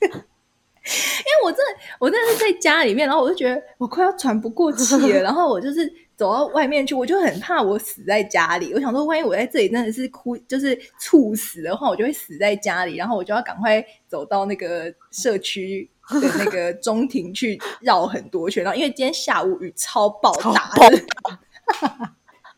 [0.00, 5.92] 为我真的我真的是在家里面，然后我就觉得我快要喘不过气了，然后我就是。
[6.18, 8.74] 走到外面去，我就很怕我死在家里。
[8.74, 12.96] 我想说，万一我在这里真的是哭，就是猝死的话，我就会死在家里。
[12.96, 18.64] 然后我就要赶快走到那个社区的那个中庭去绕很多圈。
[18.64, 20.72] 然后因为今天下午雨超暴大，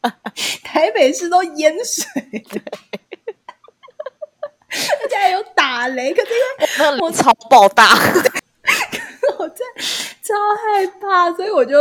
[0.65, 2.07] 台北市都淹水，
[5.03, 6.15] 而且还有打雷。
[6.15, 7.93] 可是因为我 超暴大，
[9.39, 9.59] 我真
[10.23, 11.77] 超害怕，所以我就。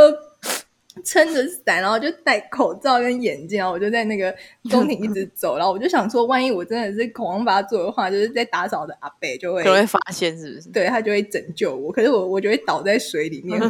[1.03, 4.33] 撑着伞，然后就戴口罩跟眼镜，然后我就在那个
[4.69, 10.69] 中庭一直走，然后我就想说，万一我真的是恐慌发作的话，就是在打扫的阿北就会就会发现，是不是？
[10.69, 13.59] 对他就会拯救我，可是我我就会倒在水里面。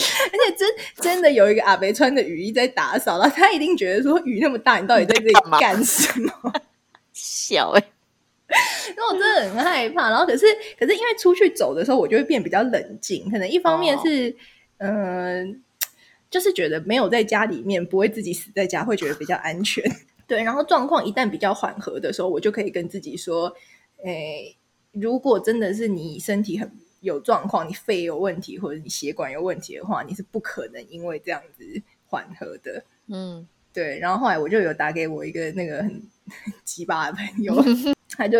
[0.00, 6.32] 且真真的有一个阿北穿着雨衣在打扫，然后他一定觉得说雨那么大，你到底在这里干什么？
[7.12, 7.84] 小哎，
[8.96, 10.08] 那我真的很害怕。
[10.08, 10.46] 然后可是
[10.78, 14.34] 可是因为出去走的时候，我就会变比较冷静，可能一方面是。
[14.80, 15.62] 嗯，
[16.30, 19.84] 就是觉得没有在家里面，不会自己死在家，会觉得比较安全。
[20.26, 23.54] 对，然后状况一旦比较缓和的时候，我就可以跟自己说：，
[24.04, 24.56] 诶，
[24.92, 32.82] 如果真的是你身体很有状况，你肺有问题，或者你血管有问题的话，你是不可能因为这样子缓和的。
[33.08, 33.98] 嗯，对。
[33.98, 36.02] 然后后来我就有打给我一个那个很
[36.64, 37.54] 奇葩的朋友。
[38.16, 38.38] 他就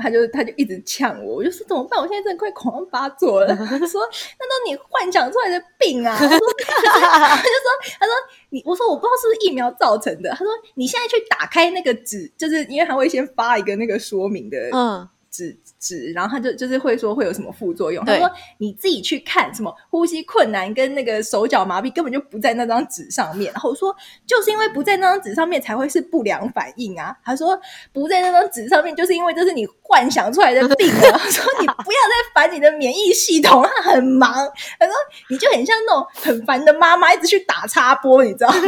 [0.00, 1.98] 他就他就一直呛我，我就说怎么办？
[2.00, 3.54] 我现在真的快狂发作了。
[3.54, 4.00] 他说
[4.38, 8.12] ：“那都你幻想出来的病啊！” 他说：“他就说他说
[8.50, 18.04] 你我说我不知道是不是疫苗造成的。”他说：“你现在去打开那个纸，就是因为他会先发一个那个说明的嗯纸。”纸，然后他就就是会说会有什么副作用。
[18.04, 23.52] 他说你自己去看，什么呼吸困难跟那个手脚麻痹根本就不在那张纸上面。
[23.52, 23.94] 然后我说
[24.26, 27.16] 就是因为不在那张纸上面才会是不良反应啊。
[27.24, 27.56] 他说
[27.92, 31.12] 不在那张纸上面就是因为这是你幻想出来的病啊。
[31.12, 34.32] 他说你不要再烦你的免疫系统，他很忙。
[34.80, 34.92] 他说
[35.30, 38.58] 你就很像那种很烦的妈妈，一直去打插播，你知道吗？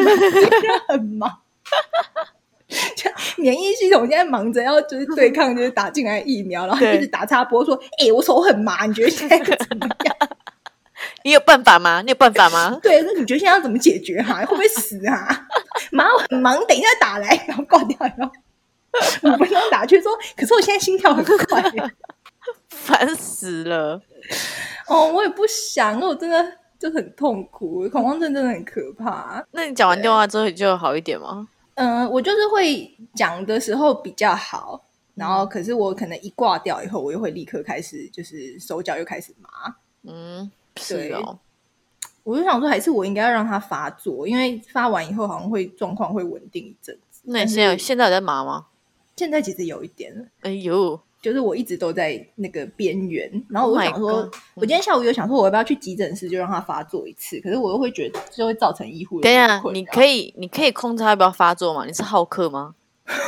[0.86, 1.40] 很忙。
[3.36, 10.16] 免疫系统现在忙着要就是对 抗就是打进来疫苗，然后一直打插播说：“哎，我手很麻，你觉得现在怎么样？
[11.24, 12.02] 你有办法吗？
[12.02, 14.20] 你有办法吗？”对，那你觉得现在要怎么解决？
[14.22, 15.46] 哈，会不会死啊？
[15.90, 18.32] 妈，我很忙，等一下打来，然后挂掉，然后
[19.22, 21.62] 五分钟打去说：“可是我现在心跳很快，
[22.68, 24.00] 烦死了。”
[24.88, 29.44] 哦，我也不想，我真的就很痛苦，恐慌症真的很可怕。
[29.52, 31.48] 那你讲完电话之后你就好一点吗？
[31.80, 39.74] 嗯，我就是会讲的时候比较好，然后可是我可能一挂掉以后，我又会立刻开始就是手脚又开始麻。
[40.02, 41.38] 嗯，是哦。
[42.22, 47.22] 我就想说，还是我应该要让它发作，因为发完以后好像会状况会稳定一阵子。
[47.24, 48.66] 那现在现在在麻吗？
[49.16, 50.30] 现在其实有一点。
[50.42, 51.00] 哎呦。
[51.20, 57.38] 就是我一直都在那个边缘，然后我想说，我今天下午有想说，我要不要去急诊室就让他发作一次？
[57.40, 59.20] 可是我又会觉得就会造成医护。
[59.20, 61.84] 等一下，你可以你可以控制他要不要发作吗？
[61.86, 62.74] 你是好客吗？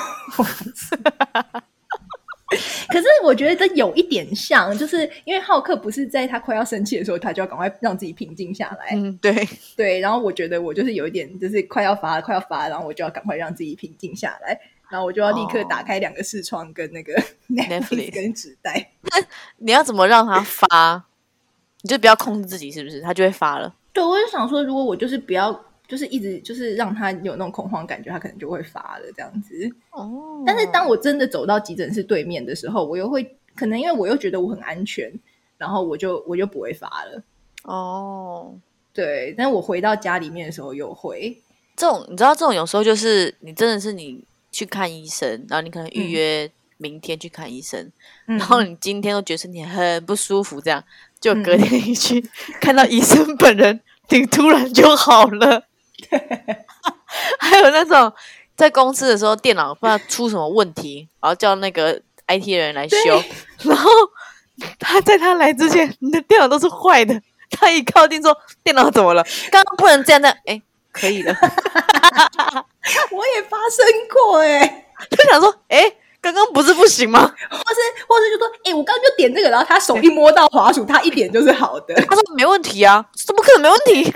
[2.88, 8.94] 可是我觉得这有一点像，就是因为浩克不是在他快要生气的时候，他就要赶快让自己平静下来。
[8.94, 10.00] 嗯，对对。
[10.00, 14.60] 然后我觉得我就是有一点，就是快要发，快要发，然后我就要赶快让自己平静下来，
[14.92, 17.12] 然后我就要立刻打开两个视窗跟那个
[17.48, 18.92] Netflix 跟纸袋。
[19.02, 19.26] 那
[19.56, 21.06] 你要怎么让他发？
[21.80, 23.00] 你就不要控制自己，是不是？
[23.00, 23.74] 他就会发了。
[23.92, 25.64] 对，我就想说，如果我就是不要。
[25.88, 29.70] 就是一直就是让他有那种恐慌感觉，他可能就会发了这样子。
[29.90, 30.42] 哦。
[30.46, 35.12] 但是当我真的走到急诊室对面的时候，我又会可能因为我又觉得我很安全，
[35.58, 37.22] 然后我就我就不会发了。
[37.64, 38.54] 哦。
[38.94, 41.36] 对，但我回到家里面的时候又会。
[41.76, 47.90] 这种你知道，这种有时候就是你真的是你去看医生，然后你可能预约明天去看医生，
[48.26, 50.84] 然后你今天都觉得身体很不舒服，这样
[51.18, 52.24] 就隔天一去
[52.60, 55.64] 看到医生本人，挺突然就好了。
[57.40, 58.12] 还有那种
[58.54, 62.96] 在公司的时候，电脑不知道出什么问题，然后叫那个 IT 的人来修，
[63.62, 63.90] 然后
[64.78, 67.20] 他在他来之前，你的电脑都是坏的。
[67.54, 68.34] 他一靠近说
[68.64, 69.22] ：“电脑怎么了？
[69.50, 70.60] 刚刚不能这样的。”哎，
[70.92, 71.34] 可以了。
[73.10, 75.82] 我也发生过哎，就想说：“哎，
[76.20, 84.12] 刚刚不是不行吗？”或是或是就说：“哎，我刚刚就点这个，然后他手一摸到滑鼠，他一点就是好的。”他说：“没问题啊，怎么可能没问题？”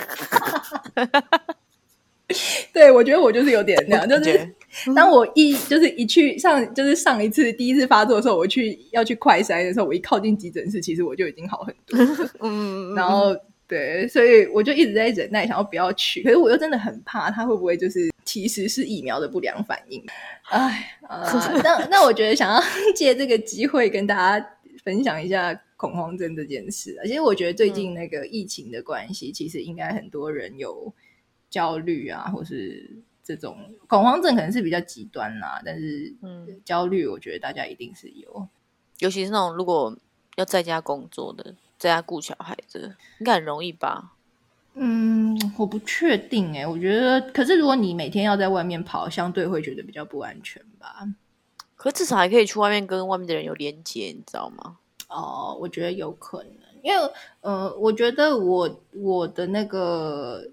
[2.73, 4.53] 对，我觉得我就是有点那样，就是
[4.97, 11.97] 当我一就是一去上，就是上一次第一次发作的时候，我去要去快筛的时候，我一靠近急诊室，其实我就已经好很多。
[12.43, 13.33] 嗯，然后
[13.69, 20.05] 对，所以我就一直在忍耐，想要不要去，可是我又真的很怕他会不会就是其实是疫苗的不良反应。
[20.51, 20.99] 哎，
[21.63, 22.61] 那那我觉得想要
[22.95, 24.47] 借这个机会跟大家
[24.85, 26.99] 分享一下恐慌症这件事。
[27.05, 30.93] 其实我觉得最近那个疫情的关系，其实应该很多人有。
[31.49, 32.91] 焦虑啊，或是
[33.23, 38.49] 这种恐慌症可能是比较极端啦，但是嗯，焦虑我觉得大家一定是有，
[38.99, 39.97] 尤其是那种如果
[40.35, 44.13] 要在家工作的，在家顾小孩子，应该很容易吧？
[44.75, 51.09] 嗯，我不确定哎，我觉得，可是如果你每天要在外面跑，相对会觉得比较不安全吧？
[51.77, 54.79] 可至少还可以去外面跟外面的人有连接，你知道吗？
[55.09, 57.11] 哦，我觉得有可能，因为
[57.41, 60.51] 呃，我觉得我我的那个。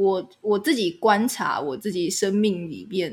[0.00, 3.12] 我我自己观察，我自己生命里面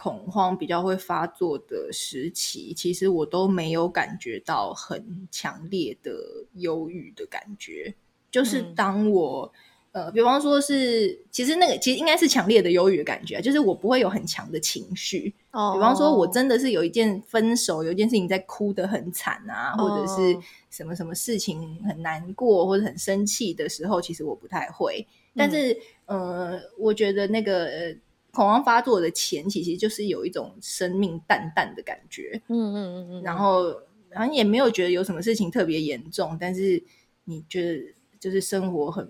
[0.00, 6.10] 恐慌比较会发作的时期，其实我都没有感觉到很强烈的
[6.54, 7.94] 忧郁的感觉。
[8.30, 9.52] 就是当我
[9.92, 15.34] 呃，比方说是，其实那个其实应该是强烈的忧郁的感觉，就是我不会有很强的情绪。
[15.50, 20.34] 哦，比方说我真的是有一件分手，有一件事情在哭得很惨啊，或者是
[20.70, 25.06] 什么什么事情很难过或者很生气的时候，其实我不太会。
[25.36, 27.94] 但是，呃，我觉得那个
[28.32, 33.74] 恐慌发作的前期，其实就是有一种生命淡淡的感觉，嗯嗯嗯嗯，然后
[34.08, 36.82] 然后也没有觉得有什么事情特别严重，但是
[37.24, 39.08] 你觉得就是生活很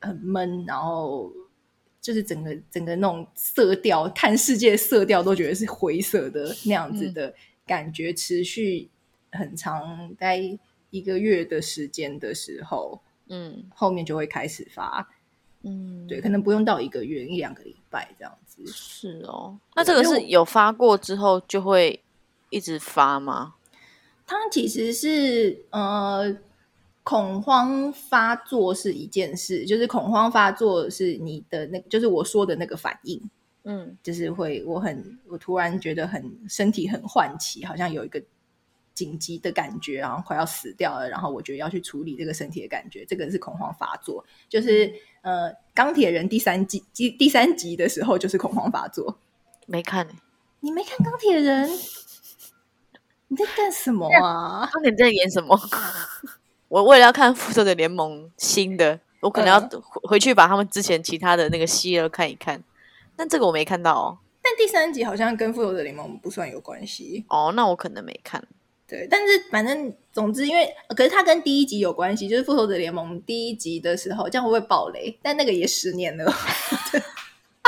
[0.00, 1.32] 很闷，然后
[2.00, 7.34] 就是整个整个那种色调，看世界色调都觉得是灰色的那样子的
[7.66, 8.88] 感觉，持续
[9.32, 10.40] 很长，待
[10.90, 15.08] 一个月的时间的时候，嗯，后面就会开始发。
[15.62, 18.64] 嗯，对，可能不用到一个月一两个礼拜这样子。
[18.66, 22.02] 是哦，那这个是有发过之后就会
[22.50, 23.54] 一直发吗？
[24.26, 26.36] 它其实是呃，
[27.02, 33.20] 恐慌发作是一件事，就是恐慌发作是你的那，就是我说的那个反应。
[33.64, 38.22] 嗯，就是会我很我突然觉得很身体很唤起，好像有一个。
[38.98, 44.24] 紧急的感觉，然后快要死掉了，然后我觉得要去处理这个身体的感觉，这个是恐慌发作。
[44.48, 49.16] 就是呃，钢铁人第三季第第三集的时候，就是恐慌发作。
[49.66, 50.08] 没看，
[50.58, 51.70] 你没看钢铁人？
[53.28, 54.68] 你在干什么啊？
[54.72, 55.56] 钢铁在演什么？
[56.66, 59.60] 我为了要看复仇者联盟新的，我可能要
[60.08, 62.64] 回去把他们之前其他的那个希尔看一看。
[63.14, 64.18] 但这个我没看到哦。
[64.42, 67.52] 但第三集好像跟复仇者联盟不算有关系哦。
[67.54, 68.42] 那我可能没看。
[68.88, 75.18] 对，但是反正总之，因为可是它跟第一集有关系，就是《复仇者联盟》第一集的时候，这样会不会爆雷？
[75.20, 76.32] 但那个也十年了，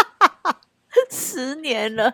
[1.13, 2.11] 十年了。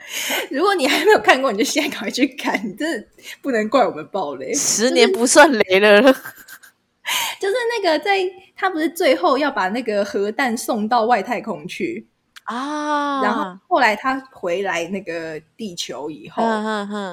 [0.50, 3.06] 如果你还没有看过，你就现在赶快去看，你真的
[3.40, 4.52] 不能怪我们爆雷。
[4.52, 12.08] 十年不算雷了， 就是那个在他不是最后要把那个核弹送到外太空去
[12.42, 16.42] 啊，然后后来他回来那个地球以后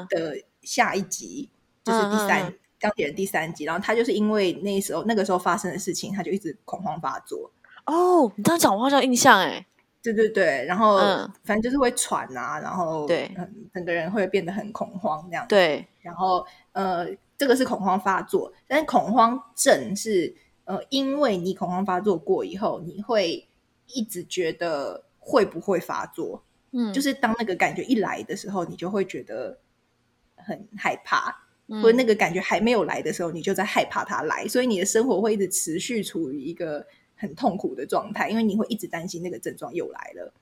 [0.09, 1.49] 的下一集。
[1.83, 7.51] 就是第三钢铁人第三集，然后他就是因为那时候那个时候发生的事情，他就一直恐慌发作。
[7.85, 9.65] 哦，你这样讲我好像印象哎，
[10.01, 10.97] 对对对，然后
[11.43, 13.29] 反正就是会喘啊，然后对，
[13.73, 15.45] 整个人会变得很恐慌那样。
[15.47, 20.33] 对，然后呃，这个是恐慌发作，但是恐慌症是
[20.65, 23.47] 呃，因为你恐慌发作过以后，你会
[23.87, 26.41] 一直觉得会不会发作？
[26.71, 29.57] 嗯，就是当那个感觉一来的时候，你就会觉得
[30.37, 31.42] 很害怕，
[31.81, 40.33] 或者那个感觉还没有来的时候，你就在害怕它来，所以你的生活会一直持续处于一个很痛苦的状态，因为你会一直担心那个症状又来了，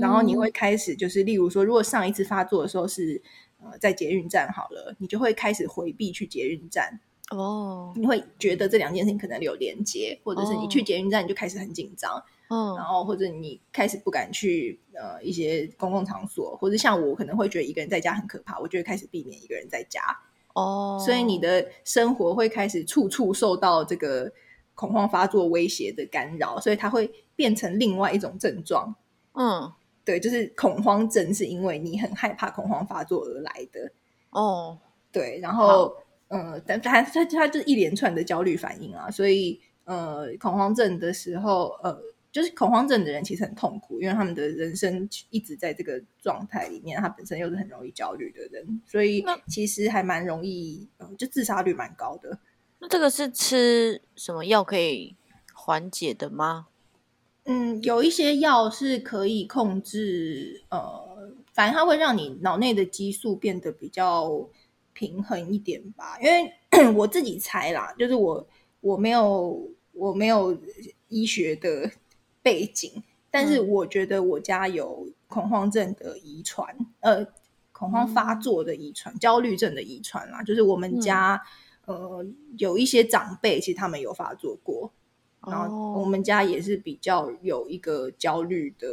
[0.00, 3.22] 然后你会开始就是，例如说，如果上一次发作的时候是。
[3.58, 7.90] 呃，在捷运站好了，你就会开始回避去捷运站哦。
[7.96, 20.02] 你会觉得这两件事情可能有连接，或者是你去捷运站你就开始很紧张，嗯，然后或者你开始不敢去呃一些公共场所，或者像我可能会觉得一个人在家很可怕，我就会开始避免一个人在家
[20.56, 21.00] 哦。
[21.04, 24.32] 所以你的生活会开始处处受到这个
[24.74, 28.94] 恐慌发作威胁的干扰，所以它会变成另外一种症状，
[29.34, 29.72] 嗯。
[30.06, 33.90] 对，就是恐慌症，是因为你很害怕恐慌发作而来的
[34.30, 34.78] 哦。
[35.10, 35.92] 对，然后
[36.28, 41.98] 呃，但它它它就是一连串的焦虑反应啊，所以呃，恐慌症的时候，呃，
[42.36, 52.38] 就是恐慌症的人其实很痛苦，因为他们的人生一直在这个状态里面，他本身又是很容易焦虑的人，所以其实还蛮容易，就自杀率蛮高的。
[52.78, 55.16] 那这个是吃什么药可以
[55.54, 56.66] 缓解的吗？
[57.44, 64.46] 嗯，有一些药是可以控制，呃，反正它会让你脑内的激素变得比较
[64.92, 66.18] 平衡一点吧。
[66.20, 66.52] 因为
[66.94, 68.46] 我自己猜啦，就是我
[68.82, 70.54] 我没有我没有
[71.08, 71.90] 医学的
[72.46, 76.64] 背景，但是我觉得我家有恐慌症的遗传，
[77.00, 77.26] 呃，
[77.72, 80.44] 恐慌发作的遗传，焦虑症的遗传啦。
[80.44, 81.42] 就是我们家
[81.86, 82.24] 呃
[82.56, 84.92] 有一些长辈，其实他们有发作过。
[85.44, 88.88] 然后我们家也是比较有一个焦虑的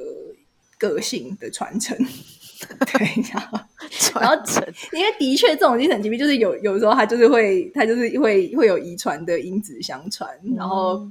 [0.79, 1.95] 个性的传承，
[2.91, 4.63] 对， 然后传承，
[4.93, 11.07] 因为的确这种精神疾病就是有有时候它就是会它就是会会有遗传的因子相传，然后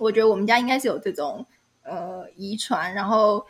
[0.00, 1.46] 我觉得我们家应该是有这种
[1.82, 3.46] 呃遗传，然后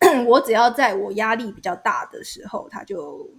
[0.26, 3.30] 我只要在我压力比较大的时候，它就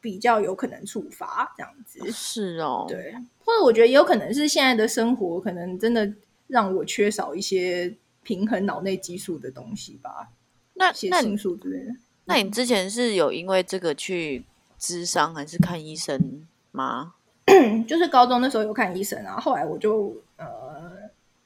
[0.00, 3.14] 比较有可能触发这样子，是哦，对，
[3.44, 6.12] 或者我觉得也有可能是现在的生活可能真的。
[6.46, 10.28] 让我缺少一些平衡脑内激素的东西吧，
[10.74, 11.90] 那血清素之类的。
[12.26, 14.44] 那你之前是有因为这个去
[14.78, 17.14] 咨商还是看医生吗？
[17.88, 20.23] 就是高中那时候有看医生啊，后来我就呃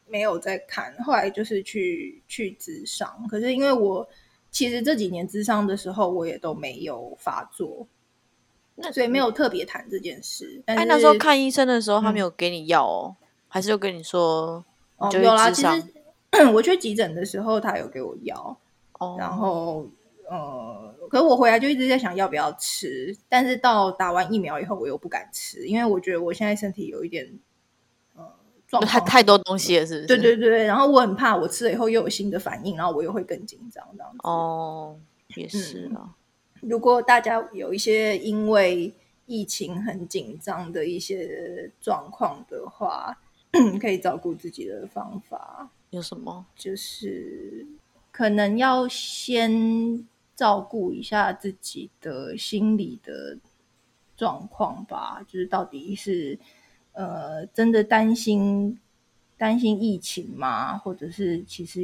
[0.09, 3.27] 没有在看，后来就是去去咨商。
[3.29, 4.09] 可是因为我
[4.51, 7.87] 其实这几年咨商的时候，我也都没有发作，
[8.75, 10.63] 那所以没有特别谈这件事。
[10.67, 13.17] 哎，那时候看医生的时候，他没有给你药哦，
[13.49, 14.65] 还是有跟你说？
[14.97, 15.51] 哦，有啦。
[15.51, 15.83] 其实
[16.53, 18.57] 我去急诊的时候，他有给我药，
[19.19, 19.89] 然后
[20.29, 23.17] 呃，可是我回来就一直在想要不要吃。
[23.29, 27.29] 但是到打完疫苗以后，我又不敢吃，因为我觉得我现在身体有一点
[28.87, 30.07] 太太多东西了，是不是？
[30.07, 30.65] 对对对。
[30.65, 34.19] 然后我很怕我吃了以后又有新的反应，然后我又会更紧张这样子。
[34.25, 34.99] 哦，
[35.37, 36.15] 也是啊。
[36.61, 38.93] 如果大家有一些因为
[39.27, 43.17] 疫情很紧张的一些状况的话，
[43.81, 46.45] 可以照顾自己的方法有什么？
[46.57, 47.67] 就是
[48.11, 53.39] 可能要先照顾一下自己的心理的
[54.17, 55.25] 状况吧。
[55.27, 56.39] 就是到底是
[56.99, 58.79] 呃真的担心
[59.37, 60.77] 担心疫情吗？
[60.77, 61.81] 或者是其实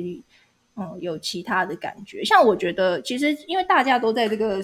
[0.74, 2.24] 嗯有其他的感觉？
[2.24, 4.61] 像我觉得，其实因为大家都在这个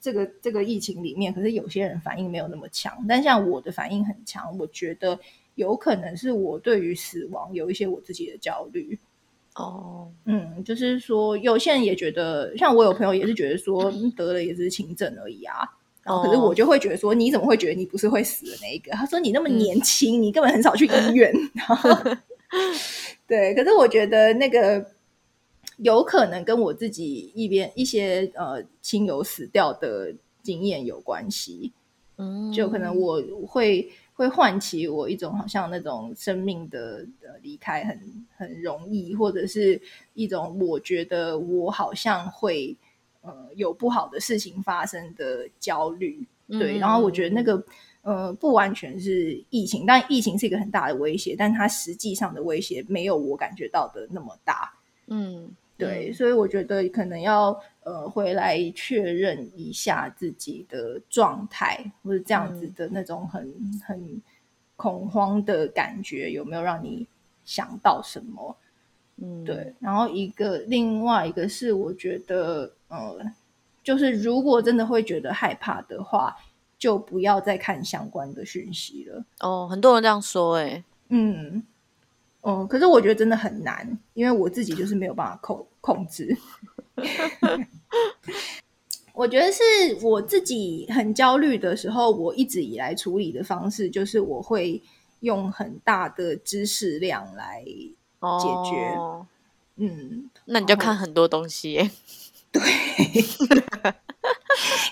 [0.00, 3.04] 这个这个疫情里面，可是有些人反应没有那么强。
[3.06, 5.18] 但像我的反应很强，我觉得。
[5.56, 8.98] 有可能是我对于死亡有一些我自己的焦虑
[9.56, 15.68] 哦，嗯，就是说有些人也觉得，像我有朋友也是觉得说得了也是轻症而已啊，
[16.10, 18.90] 然后可是我就会觉得说你怎么会觉得你不是会死的那一个？
[18.92, 21.90] 他说你那么年轻，你根本很少去医院，然后
[23.26, 24.84] 对，可是我觉得那个
[25.78, 30.12] 有可能跟我自己一边一些呃亲友死掉的
[30.42, 31.72] 经验有关系，
[32.16, 33.90] 嗯，就可能我会。
[34.20, 37.06] 会唤起我一种好像那种生命的
[37.40, 37.98] 离开很
[38.36, 39.80] 很容易，或者是
[40.12, 42.76] 一种我觉得我好像会
[43.22, 46.26] 呃有不好的事情发生的焦虑。
[46.48, 47.64] 对，然后我觉得那个
[48.02, 54.72] 呃不完全是疫情，但疫情是一个很大的威胁，但它实际上的威胁没有我感觉到的那么大。
[55.06, 55.50] 嗯。
[55.76, 63.50] 对，所以我觉得可能要呃回来确认一下自己的状态，或者这样子的那种很
[63.86, 64.20] 很
[64.76, 67.08] 恐慌的感觉有没有让你
[67.46, 68.54] 想到什么？
[69.20, 69.74] 嗯，对。
[69.78, 73.16] 然后一个另外一个是，我觉得呃，
[73.84, 76.34] 就是如果真的会觉得害怕的话，
[76.78, 79.24] 就不要再看相关的讯息了。
[79.40, 81.62] 哦，很多人这样说，哎，嗯，
[82.40, 86.36] 哦，可是我觉得真的很难，因为我自己就是没有办法控控制。
[89.12, 89.62] 我觉得是
[90.02, 94.80] 我自己很焦虑的时候，我一直以来处理的方式就是我会
[95.20, 97.62] 用很大的知识量来
[98.20, 98.96] 解决。
[99.76, 101.90] 嗯，那你就看很多东西。
[102.52, 102.60] 对。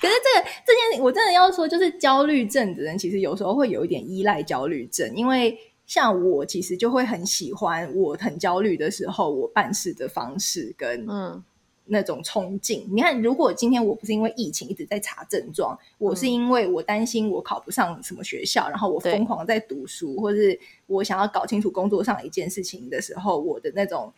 [0.01, 11.43] 可是这个这件，我真的要说，就是焦虑症的人，其实有时候会有一点依赖焦虑症，因为像我，其实就会很喜欢我很焦虑的时候，我办事的方式跟嗯
[11.89, 12.86] 那种冲劲。
[12.91, 24.12] 你看，如果今天我不是因为疫情一直在查症状，我是因为我担心我考不上什么学校，然后我疯狂在读书，或是我想要搞清楚工作上一件事情的时候，我的那种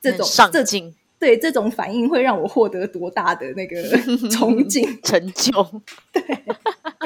[0.00, 0.94] 这种上进。
[1.18, 3.82] 对这种反应会让我获得多大的那个
[4.28, 5.50] 憧憬 成就？
[6.12, 6.22] 对，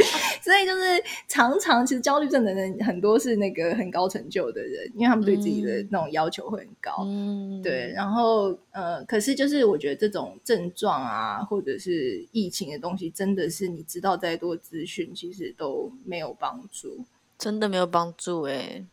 [0.43, 7.05] 所以就是常常其实焦虑症的人很多是那个很高成就的人，因为他们对自己的那种要求会很高。
[7.07, 7.93] 嗯，对。
[7.95, 17.05] 然后呃，可是就是我觉得这种症状啊，或者是疫情的东西，真的是你知道再多资讯，其实都没有帮助，
[17.39, 18.43] 真的没有帮助。
[18.43, 18.85] 哎，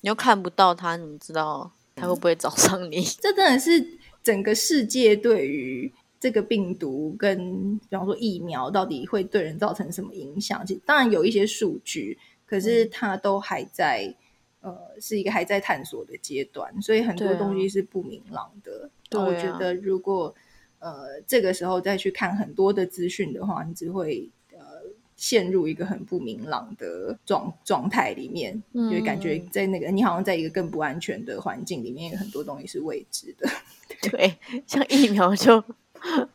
[0.00, 3.02] 你又看不到他，你知道他会不会找上你？
[3.20, 3.98] 这真的是。
[4.20, 5.90] 整个世界对于
[6.20, 10.64] 这个病毒跟比方说疫苗到底会对人造成什么影响？
[10.66, 14.14] 其实当然有一些数据，可是它都还在
[14.60, 18.90] 呃是一个还在探索的阶段，所以很多东西是不明朗的。
[19.08, 20.34] 对，我觉得如果
[20.78, 24.28] 呃这个时候再去看很多的资讯的话，你只会。
[25.20, 33.50] 陷入一个很不明朗的状状态里面，就会感觉在那个你好像在一个更不安全的环境里面，有很多东西是未知的。
[34.08, 34.32] 对，
[34.64, 35.60] 像疫苗就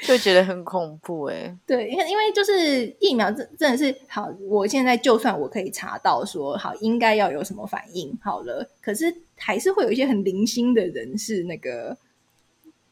[0.00, 1.56] 就觉得很恐怖哎。
[1.66, 11.96] 对，因为因为就是疫苗真真的是好，我现在就算我可以查到说好应该要有什么反应好了，可是还是会有一些很零星的人是那个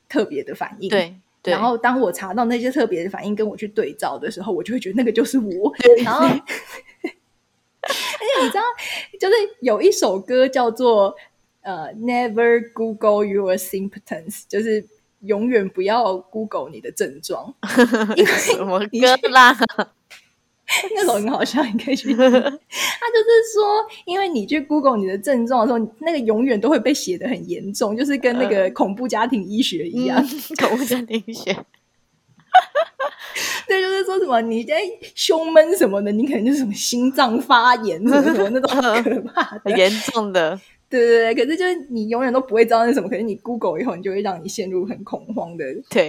[0.09, 0.89] 特别的反应。
[0.89, 1.15] 对。
[1.45, 5.75] 然后，当我查到那些特别的反应，跟我去对照的时候，我就会觉得那个就是我。
[6.05, 6.37] 然后， 而且
[8.45, 8.63] 你知道，
[9.19, 11.17] 就是有一首歌叫做
[11.63, 14.87] “呃，Never Google Your Symptoms”，就是
[15.23, 17.53] 永远不要 Google 你的症状。
[18.39, 19.55] 什么歌啦？
[20.95, 22.15] 那首很好笑，你可以去。
[22.15, 22.47] 他就是
[23.53, 30.25] 说，因为你去 Google 你的症状的时候，那个永远都会被写的很严重，就是跟那个恐怖家庭医学一样。
[30.59, 31.53] 恐怖家庭医学，
[33.69, 34.81] 对，就是说什么你在
[35.15, 40.59] 胸闷什么的，你可能就是什么心脏发炎什么什么那种可怕、很严重的。
[41.01, 45.65] 对对对，可是就是你永远都不会知道是什么，可是你 Google 以后，你就会让你陷入很恐慌的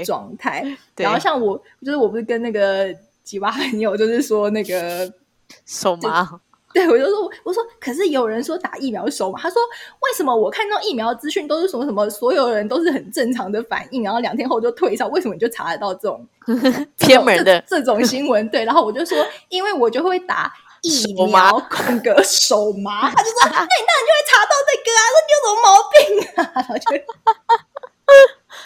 [0.06, 0.64] 状态。
[0.98, 2.94] 然后像我，就是我不是跟那个。
[3.24, 5.10] 几把朋友就是说那个
[5.66, 6.30] 手麻，
[6.74, 9.62] 对我就说我说，可是有人说打疫苗手麻，他说
[10.02, 16.28] 为什么我看到疫苗资讯都是什么什么，所有人都是很正常的反应，然后两天后就退烧，为什么你就查得到这种
[17.00, 18.46] 偏门的这种新闻？
[18.50, 19.18] 对，然后我就说，
[19.48, 20.54] 因为我就会打
[20.84, 25.98] 疫苗空格手麻， 他就说，那你当然就会查到这个啊，说你有什么毛病
[26.36, 26.40] 啊？
[26.56, 26.86] 然后就，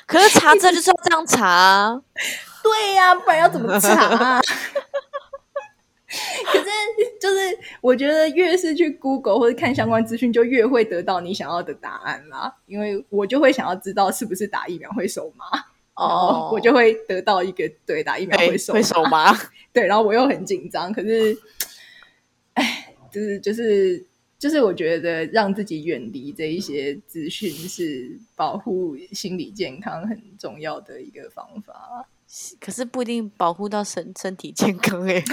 [0.05, 2.01] 可是查这就是要这样查。
[2.63, 4.41] 对呀，不然要怎么查？
[6.51, 6.65] 可是
[7.21, 12.55] 就是我觉得越是去 Google 或者看相关资讯，就越会得到你想要的答案啦。
[12.65, 15.45] 因为我就会想要知道是不是打疫苗会手麻
[15.95, 19.37] 哦，我就会得到一个对打疫苗会手会手麻。
[19.73, 21.37] 对，然后我又很紧张，可是，哎，
[23.11, 24.03] 就是就是
[24.39, 32.07] 就是，我觉得让自己远离这一些资讯是保护心理健康很重要的一个方法。
[32.59, 35.23] 可是不一定保护到身身体健康哎，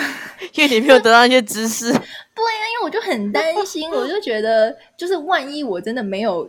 [0.55, 1.87] 因为你没有得到一些知识。
[1.91, 6.49] 对啊，因为我就很担心，我就觉得，就是万一我真的没有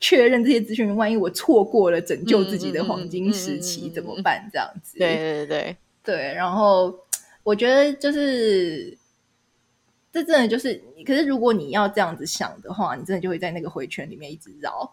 [0.00, 4.48] 确认这些资讯，万一我错过了拯救自己的黄金时期怎么办？
[4.52, 4.98] 这样子。
[4.98, 6.34] 对对对对。
[6.34, 6.92] 然后
[7.44, 8.98] 我觉得就是，
[10.12, 14.90] 这真的就是，可是如果你要这样子想的话，你真的就会在那个回圈里面一直绕。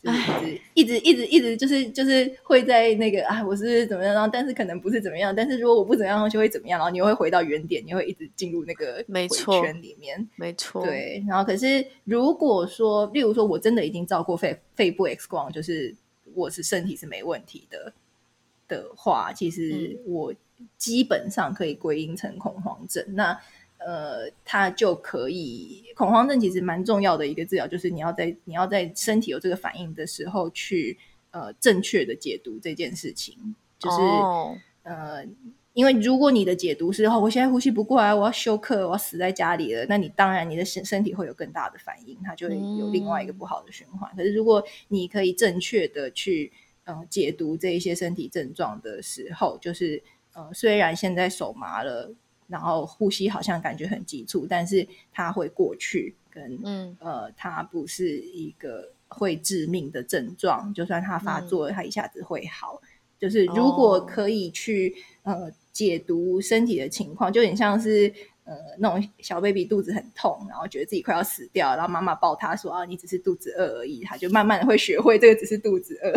[0.00, 10.84] 就是一直一直一直就是就是会在那个啊，我是怎么样，然后但是可能不是怎么样，但是如果我不怎么样，就会怎么样，然后你又会回到原点，你会一直进入那个回圈里面，没错。
[10.84, 15.92] 对，然后可是如果说，例如说我真的已经照过肺肺部 X 光，就是
[16.32, 17.92] 我是身体是没问题的
[18.68, 20.32] 的话，其实我
[20.76, 23.04] 基本上可以归因成恐慌症。
[23.08, 23.36] 那
[23.88, 30.98] 呃，它就可以恐慌症其实蛮重要的一个治疗，就是你要在你要在身体有这个反应的时候去
[31.30, 33.96] 呃正确的解读这件事情，就是
[34.82, 35.24] 呃，
[35.72, 44.10] 因因为如果你的解读是哦，我现在呼吸不过来，我要休克，我要死在家里了，那你当然你的身身体会有更大的反应，它就会有另外一个不好的循环。
[44.16, 50.02] 可是如果你可以正确的去呃解读这一些身体症状的时候，就是
[50.34, 52.12] 呃虽然现在手麻了，
[52.48, 62.82] 然后呼吸好像感觉很急促，但是它会过去，跟嗯呃它不是一个会致命的症状，就算它发作，它一下子会好。
[63.18, 65.50] 就是如果可以去呃。
[65.70, 68.12] 解读身体的情况，就有点像是
[68.42, 76.12] 呃那种小 baby 肚子很痛，然后觉得自己快要死掉，然后妈妈抱他说啊，你只是肚子饿而已，他就慢慢的会学会这个只是肚子饿。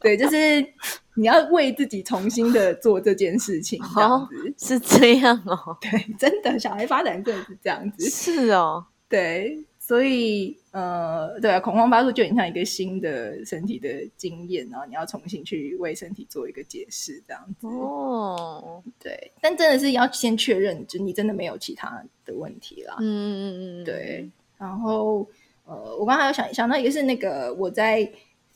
[0.00, 0.64] 对，就是
[1.18, 5.76] 你要为自己重新的做这件事情，这样子是这样哦。
[5.82, 9.64] 对，真的小孩发展真的是这样子，是哦，对。
[9.84, 17.66] 所以，呃，对啊，恐慌发作就很像一个新的身体的经验，然后你要重新去为身体做一个解释，这样子。
[17.66, 22.96] 哦，对，但真的是要先确认，就你真的没有其他的问题啦。
[23.00, 24.30] 嗯嗯嗯嗯，对。
[24.56, 25.26] 然后，
[25.64, 28.08] 呃，我刚才有想一想，那也是那个我在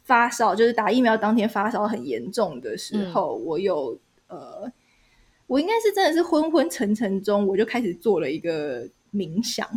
[0.05, 3.99] 发烧，就是打疫苗当天发烧很严重的时候，我有
[4.29, 4.71] 呃，
[5.49, 9.69] 我应该是真的是昏昏沉沉中，我就开始做了一个冥想。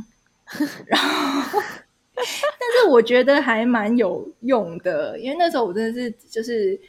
[0.86, 1.60] 然后，
[2.14, 6.80] 但是我觉得还蛮有用的，因为那时候我真的是就是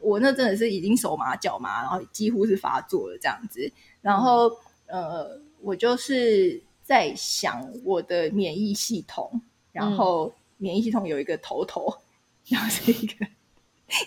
[0.00, 3.70] 我那真的是已经手麻脚麻，然后几乎是发作了这样子。
[4.00, 4.50] 然后
[4.86, 9.40] 呃，我就是在想我的免疫系统，
[9.72, 11.92] 然后免疫系统有一个头头，
[12.48, 13.26] 然后是一个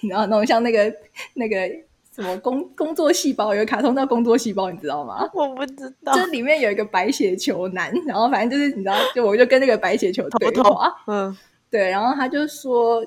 [0.02, 0.94] 你知道那种像那个
[1.34, 1.89] 那个。
[2.20, 3.56] 什么工工作细胞？
[3.56, 5.26] 有个卡通叫工作细胞，你知道吗？
[5.34, 6.14] 我不知道。
[6.14, 10.94] 这里面有一个白血球男，然后反正就是你知道，就我就跟那个白血球对话。
[11.08, 11.36] 嗯，
[11.72, 13.02] 对，然后他就说，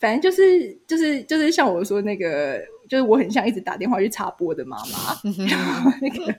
[0.00, 2.58] 反正就是就是就是像我说那个，
[2.88, 5.14] 就是我很像一直打电话去插播的妈妈。
[5.46, 6.34] 然后那个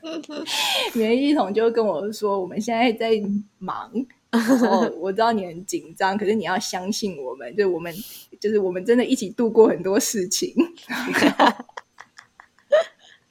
[0.95, 3.11] 免疫系统就跟我说，我们现在在
[3.59, 3.91] 忙，
[4.32, 7.93] 然后我知道你很紧张，可是你要相信我们，就我们
[8.39, 10.51] 就是我们真的一起度过很多事情。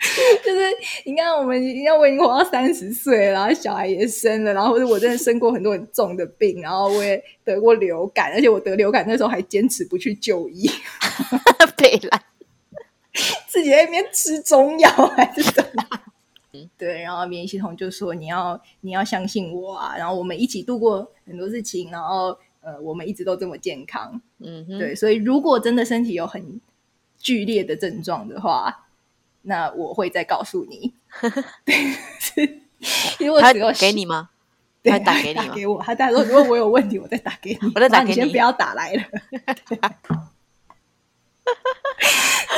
[0.44, 0.60] 就是
[1.06, 10.68] 你看，我们因为我已经活到三十岁了，然后小孩也生了，然后或者我真的生过很多很重的病，然后我也得过流感，而且我得流感那时候还坚持不去就医，
[11.76, 12.22] 北 来
[13.46, 16.68] 自己在那边吃中药还是什么？
[16.76, 26.60] 对，然后免疫系统就说你要你要相信我啊，然后我们一起度过很多事情，然后呃，我们一直都这么健康，嗯，对，所以如果真的身体有很
[27.18, 28.82] 剧烈的症状的话。
[29.44, 30.92] 那我会再告诉你，
[33.18, 34.30] 因为他给你吗？
[34.82, 35.54] 他打给你吗？
[35.54, 37.58] 给我，他他说如果我有问题，我再打给你。
[37.74, 39.02] 我再打给你，先不要打来了。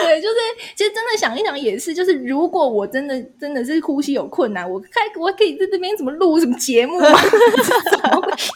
[0.03, 0.35] 对，就是
[0.77, 7.09] 其实真的想一想也是，就是如果我真的真的是呼吸有困难，我开我可以在这边怎么录什么节目吗？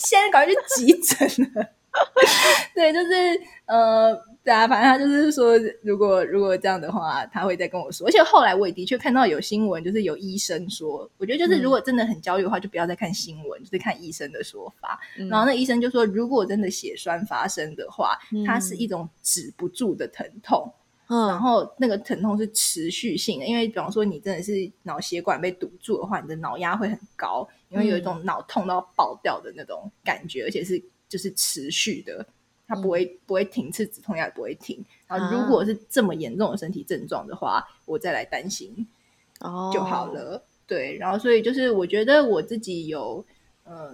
[0.05, 1.67] 现在赶快去急诊了。
[2.75, 4.30] 对，就是呃。
[4.43, 8.07] 对啊，反正他就是说，如果如果这样的话，他会再跟我说。
[8.07, 14.99] 而且后来我也的确看到有新闻，就是有医生说，我觉得就是如果真的很焦虑的话，就不要再看新闻，就是看医生的说法。
[15.29, 20.73] 然后那医生就说，如果真的血栓发生的话，它是一种止不住的疼痛，
[21.07, 23.47] 然后那个疼痛是持续性的。
[23.47, 24.53] 因为比方说你真的是
[24.85, 32.27] 脑血管被堵住的话，你的脑压会很高，因为有一种脑痛到爆掉的那种感觉，而且是就是持续的。
[32.71, 34.81] 它不会不会停，吃止痛药也不会停。
[35.09, 38.87] 然后如果是这么严重的身体症状的话，我再来担心
[39.41, 40.41] 哦就好了。
[40.69, 43.25] 对，然后所以就是我觉得我自己有
[43.65, 43.93] 呃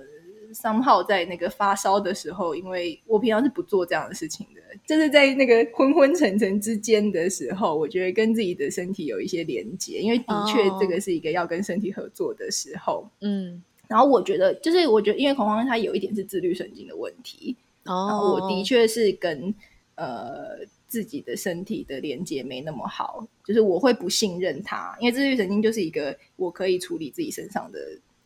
[0.52, 13.08] 三号在那个发烧的时候，因为我平常是不做这样的事情的，就是在那个昏昏沉沉之间的时候，我觉得跟自己的身体有一些连接，因为的确这个是一个要跟身体合作的时候。
[13.22, 17.56] 嗯，然后我觉得就是我觉得因为恐慌它有一点是自律神经的问题。
[17.86, 19.54] 哦，我的确是跟
[19.94, 27.78] 呃自己的身体的连接没那么好，就是我会不信任它，因为自律神经就是一个我可以处理自己身上的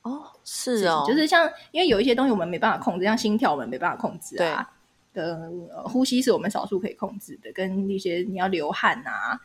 [0.02, 4.70] 哦，是哦，就是像因为有一些东西我们没办法控制，像心跳我们没办法控制啊，
[5.14, 5.50] 的
[5.84, 9.40] 呼吸是我们少数可以控制的，跟一些你要流汗啊，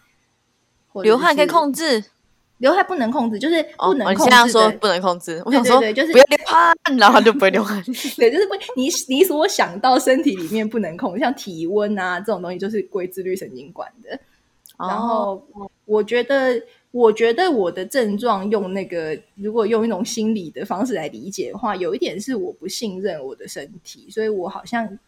[1.04, 2.04] 流汗可以控制。
[2.60, 4.14] 流汗不能控制，就是不能。
[4.14, 7.84] 你现在说不能控制，我想说对就是不要流汗， 然后就不会流汗。
[8.18, 14.20] 对，就是不你你所想到身体里面不能控，像体温啊这种东西，就是归自律神经管的。
[14.78, 15.42] 然后
[15.86, 25.00] 我觉得，我觉得我的症状用那个，如果用一种心理的方式来理解的话，有一点是我不信任我的身体，所以我好像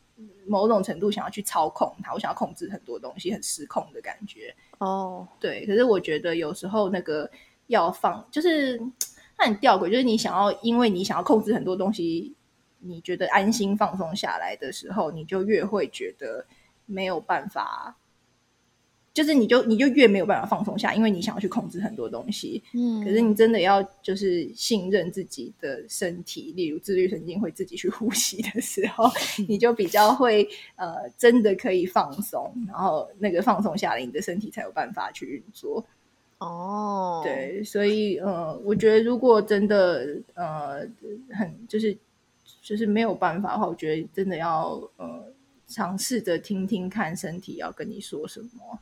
[0.48, 4.56] 某种程度想要去操控它，我想要控制很多东西，很失控的感觉。
[4.80, 7.30] 哦，对，可是我觉得有时候那个
[7.68, 8.82] 要放，就是
[9.38, 12.36] 很吊诡，就是你想要，因为你想要控制很多东西，
[12.80, 16.46] 你觉得安心放松下来的时候，你就越会觉得
[16.86, 17.98] 没有办法。
[19.18, 22.62] 就是你就你就越没有办法放松下，因为你想要去控制很多东西。
[22.76, 29.10] 嗯，可是你真的要就是信任自己的身体，例如自律神经会自己去呼吸的时候，
[29.50, 35.84] 你就比较会呃真的可以放松，然后那个放松下来，你的身体才有办法去运作。
[36.38, 40.88] 哦，对，所以呃，我觉得如果真的呃
[41.32, 41.98] 很就是
[42.62, 45.34] 就是没有办法的话，我觉得真的要呃
[45.68, 48.80] 尝试着听听看身体要跟你说什么。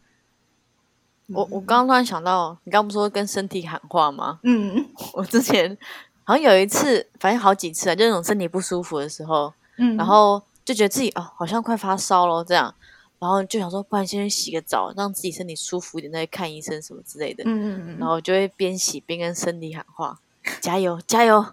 [1.27, 4.39] 我我刚刚突然想到，你刚不说跟身体喊话吗？
[4.43, 5.77] 嗯， 我之前
[6.23, 12.73] 好像有一次，反正好几次啊，就那种身体不舒服的时候，嗯，然后就觉得自己哦，好像快发烧了这样，
[13.19, 17.43] 然后就想说，不然先去洗个澡，让自己身体舒服一点，再去看医生什么之类的。
[17.45, 20.19] 嗯嗯嗯，然后就会边洗边跟身体喊话
[20.61, 21.45] ：“加油，加油！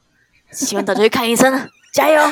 [0.51, 2.23] 洗完澡就去看医生了， 加油！”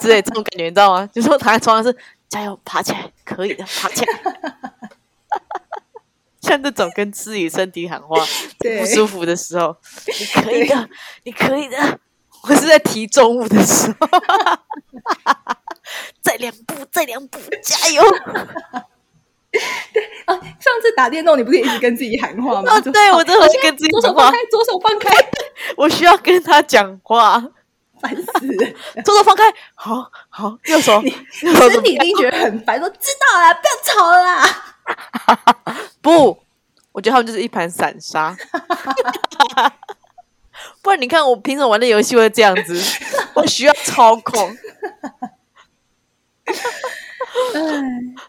[0.00, 1.06] 之类这种感觉，你知道吗？
[1.12, 4.20] 就说躺在床上是加油，爬起来，可以的，爬起来。
[6.44, 8.22] 像这种跟自己身体喊话
[8.58, 9.74] 不舒服的时候，
[10.06, 10.88] 你可以的，
[11.24, 11.98] 你可以的。
[12.46, 14.06] 我是在提重物的时候，
[16.20, 18.02] 再两步，再两步，加油！
[19.94, 22.70] 对啊，上次打电动，你不是一直跟自己喊话吗？
[22.74, 25.10] 哦，对我真的是跟自己左手放开，左手放开。
[25.78, 27.42] 我需要跟他讲话，
[28.02, 28.22] 烦死！
[29.04, 29.42] 左手放开，
[29.74, 31.00] 好好，右手，
[31.40, 34.46] 身体一定觉得很烦，说知道了，不要吵了啦。
[36.04, 36.38] 不，
[36.92, 38.36] 我觉得他们就是一盘散沙。
[40.82, 42.78] 不然你看，我平常玩的游戏会这样子，
[43.34, 44.54] 我需要操控。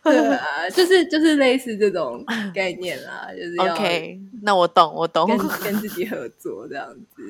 [0.02, 2.24] 对啊，就是就是类似这种
[2.54, 4.20] 概念啦， 就是 OK。
[4.42, 7.28] 那我懂，我懂，跟跟自己合作这样子，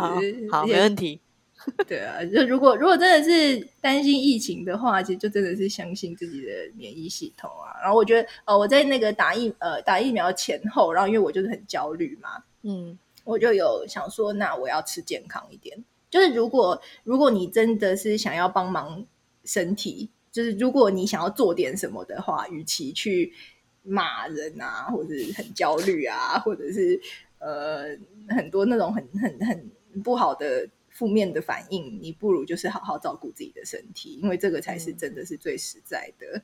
[0.52, 1.20] 好，没问题。
[1.88, 7.74] 对啊，就如果如果真的是担心疫情的话，其实就真的是相信自己的免疫系统啊。
[7.82, 15.84] 然后我觉得，呃，我在那个打疫呃打疫苗前后，然后因为我就是很焦虑嘛，嗯，我就有想说，那我要吃健康一点。
[16.10, 19.04] 就是如果如果你真的是想要帮忙
[19.44, 23.34] 身体，就是如果你想要做点什么的话，与其去
[23.82, 27.00] 骂人啊，或者是很焦虑啊，或者是
[27.40, 27.86] 呃
[28.30, 30.68] 很多那种很很很不好的。
[30.96, 36.42] 负面的反应，你不如就是好好照顾自己的身体，因为这个才是真的是最实在的。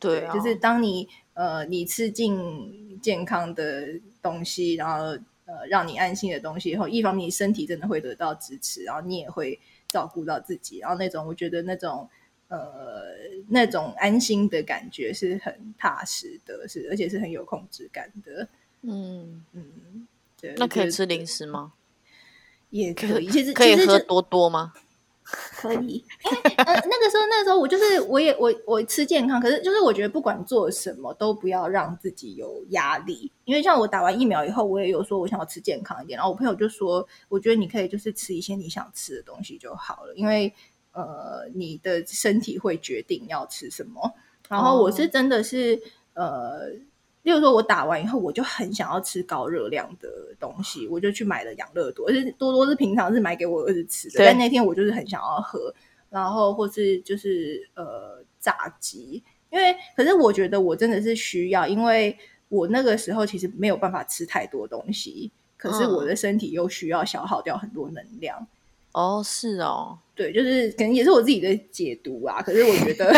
[0.00, 3.86] 对，就是当你呃你吃进健康的
[4.20, 5.04] 东西，然后
[5.44, 9.58] 呃让你安心的东西以后，一方面身体真的会得到支持，然后你也会
[9.88, 12.10] 照顾到自己，然后那种我觉得那种
[12.48, 13.04] 呃
[13.48, 18.48] 那种安心的感觉是很踏实的，是而且是很有控制感的。
[18.82, 20.08] 嗯嗯，
[20.40, 20.54] 对。
[20.56, 21.72] 那可以吃零食吗？
[22.70, 24.72] 也可以，其实可以喝多多吗？
[25.56, 40.54] 可以，因为呃那个时候那个时候我就是我也我我吃健康，可是就是我觉得不管做什么都不要让自己有压力，因为像我打完疫苗以后，我也有说我想要吃健康一点，然后我朋友就说，我觉得你可以就是吃一些你想吃的东西就好了，因为
[40.92, 44.14] 呃你的身体会决定要吃什么，
[44.48, 45.82] 然后我是真的是
[46.14, 46.70] 呃。
[47.26, 50.08] 例如说，我打完以后，我就很想要吃高热量的
[50.38, 52.06] 东西，我就去买了养乐多。
[52.06, 55.74] 而且多多是平常是买给我儿子吃的，但那天我就是很想要喝，
[56.08, 59.20] 然后或是就是呃炸鸡。
[59.50, 62.16] 因为可是我觉得我真的是需要，因为
[62.48, 68.46] 我那个时候其实没有办法吃太多东西，可是我的身体又需要消耗掉很多能量。
[68.92, 72.40] 哦，是哦，对，就是可能也是我自己的解读啊。
[72.40, 73.12] 可是我觉得。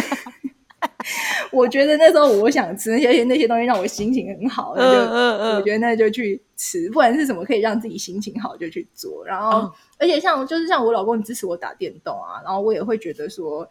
[1.50, 9.24] 我觉得那时候我想吃那些那些东西，让我心情很好，那就我觉得那就去吃，不管是什么可以让自己心情好就去做。
[9.24, 13.68] 然后，而且像就是像我老公支持我打电动啊，然后我也会觉得说，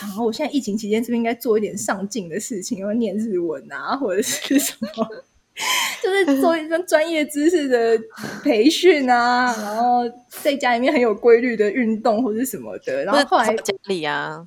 [0.00, 4.88] 然后我现在疫情期间是不是应该做一点上进的事情，要念日文啊，或者是什么，
[6.02, 8.00] 就是做一份专业知识的
[8.42, 13.04] 培训啊，然后在家里面很有规律的运动或者什么的。
[13.04, 14.46] 然后后来家里啊。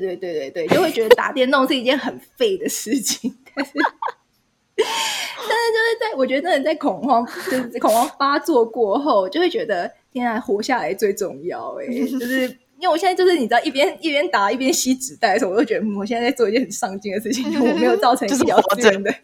[0.00, 3.72] 对对对对对，就会觉得打电动是一件很废的事情， 但是
[4.76, 19.14] 但是就是在我觉得真的在恐慌就是恐慌发作过后，就会觉得天啊，活下来最重要哎，就是因为我现在就是你知道一边一边打一边吸纸袋的时候，我就觉得我现在在做一件很上进的事情，我没有造成医疗资源的，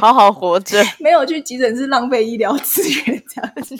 [0.00, 3.76] 好好活着， 没有去急诊室浪费医疗资源这样子。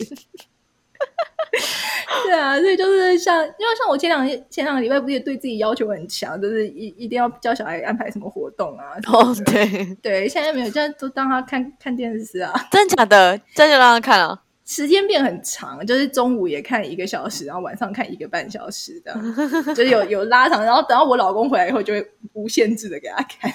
[2.24, 8.84] 对啊，所以就是像，因为像我前两前两个礼拜不是也对自己要求很强，就是一一定要教小孩安排什么活动啊。
[9.06, 12.52] 哦，对对，现在没有，现在都让他看看电视啊。
[12.70, 13.40] 真的假的？
[13.54, 14.42] 真的让他看啊？
[14.66, 19.14] 时间变很长，就是中午也看一个小时，然后晚上看一个半小时的，
[19.74, 20.62] 就是有有拉长。
[20.62, 23.50] 然后等到我老公回来以后，就会无限制的给他看。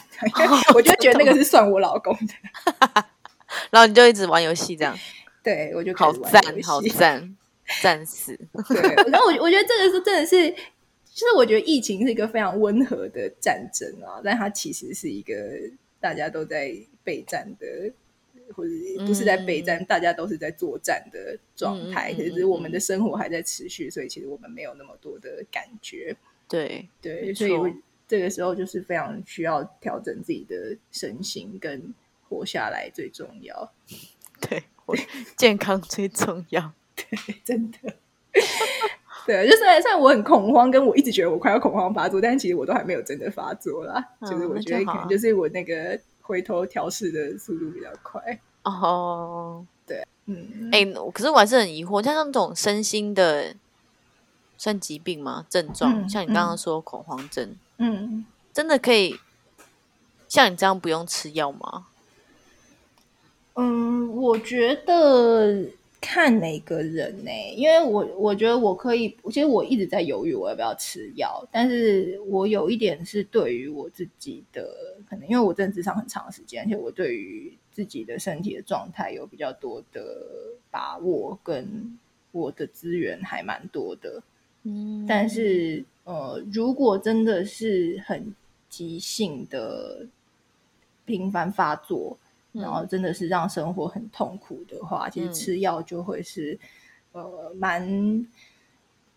[0.74, 2.34] 我就觉得那个是算我老公的，
[3.70, 4.98] 然后你就一直玩游戏这样。
[5.44, 7.38] 对，我就好赞，好 赞，
[7.82, 8.36] 赞死。
[8.70, 10.50] 对，然后我我觉得这个是真的是，
[11.06, 15.34] 其实我觉得疫情是一个非常温和的战争啊，但它其实是一个
[16.00, 17.92] 大家都在备战的。
[18.56, 18.72] 或者
[19.08, 22.14] 不是在备战，大家都是在作战的状态。
[22.14, 26.16] 可是我们的生活还在持续，所以其实我们没有那么多的感觉。
[26.48, 27.52] 对对，所以
[28.06, 31.96] 这个时候就是非常需要调整自己的身心，跟
[32.28, 33.74] 活下来最重要。
[34.42, 34.62] 对，
[35.38, 36.72] 健康最重要。
[36.96, 37.06] 对，
[37.44, 37.78] 真的。
[39.26, 44.04] 对，就虽然虽然我很恐慌，跟我一直觉得我快要恐慌发作，但其实我都还没有真的发作啦。
[44.22, 46.00] 就是我觉得可能就是我那个。
[46.26, 53.54] 回头调试的速度比较快哦，对，嗯，哎，可是我还是很疑惑，像那种身心的
[54.58, 55.46] 算疾病吗？
[55.50, 59.20] 症状像你刚刚说恐慌症，嗯，真的可以
[60.30, 61.88] 像你这样不用吃药吗？
[63.56, 65.66] 嗯，我觉得。
[66.06, 67.32] 看哪个人呢？
[67.56, 74.70] 因为我我觉得我可以，其实我一直在犹豫我要不要吃药，但是我有一点是对于我自己的
[75.10, 80.04] 可能，因为我政治上很长时间，而且我对于自己的身体的状态有比较多的
[80.70, 81.98] 把握，跟
[82.34, 84.22] 我的资源还蛮多的。
[84.64, 88.36] 嗯，但是呃，如果真的是很
[88.68, 90.06] 急性的
[91.06, 92.18] 频繁发作。
[92.54, 96.58] 然后真的是让生活很痛苦的话，其实吃药就会是
[97.12, 98.26] 呃蛮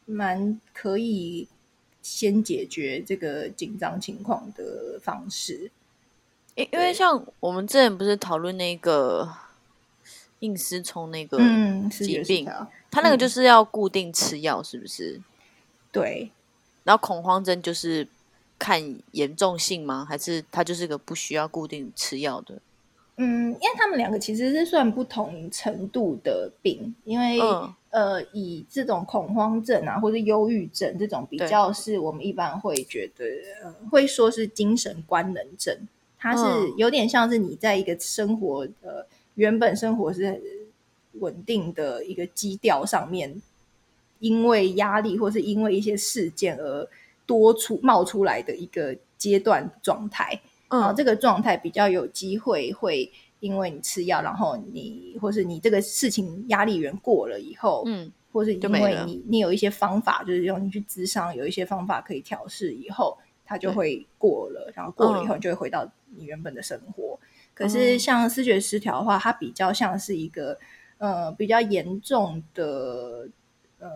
[0.07, 1.47] 蛮可以
[2.03, 5.71] 先解决这个紧张情况的方式。
[6.55, 9.31] 因因为像我们之前不是讨论那个
[10.41, 11.39] 硬丝虫那个
[11.91, 12.49] 疾病，
[12.91, 15.21] 他那个就是要固定吃药，是不是？
[15.93, 16.31] 对。
[16.85, 18.07] 然后恐慌症就是
[18.59, 18.81] 看
[19.11, 20.07] 严重性吗？
[20.09, 22.59] 还是它就是个不需要固定吃药的？
[23.19, 27.41] 嗯，因为他们两个其实是算不同程度的病，因为
[27.89, 33.25] 呃，以这种恐慌症啊，或者忧郁症这种比较，是我们一般会觉得
[33.63, 35.75] 呃，会说是精神官能症，
[36.19, 36.43] 它是
[36.77, 39.07] 有点像是你在一个生活呃
[39.37, 40.39] 原本生活是
[41.15, 43.41] 稳定的一个基调上面，
[44.19, 46.87] 因为压力或是因为一些事件而
[47.25, 50.39] 多出冒出来的一个阶段状态。
[50.69, 53.11] 嗯，这个状态比较有机会会
[53.41, 65.87] 因为你吃药，然后你或是你这个事情压力源过了以后，嗯，或是因为你你有一些方法，就是用你去咨商，有一些方法可以调试以后，它就会过了，然后过了以后就会回到
[66.17, 67.19] 你原本的生活。
[67.55, 70.59] 可是像视觉失调的话，它比较像是一个
[70.99, 73.29] 呃比较严重的
[73.79, 73.89] 呃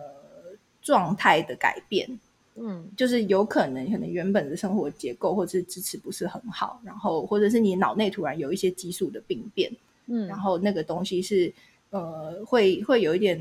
[0.81, 2.19] 状态的改变。
[2.55, 9.71] 嗯，就是有可能，可能原本的生活结构或者是支持不是很好，然后或者是你脑内突然有一些激素的病变，
[10.07, 11.51] 嗯，然后那个东西是
[11.91, 13.39] 呃，会会有一点，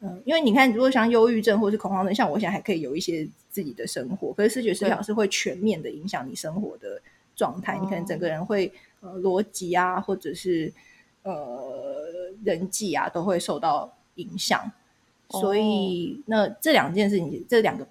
[0.00, 7.00] 嗯，因为你看，如果像忧郁症或是恐慌症，像我现在还可以有一些自己的生活，可是视觉失调是会全面的影响你生活的
[7.36, 10.72] 状态，你可能整个人会呃逻辑啊，或者是
[11.22, 12.02] 呃
[12.42, 14.72] 人际啊，都会受到影响，
[15.28, 17.86] 所以那这两件事情，这两个。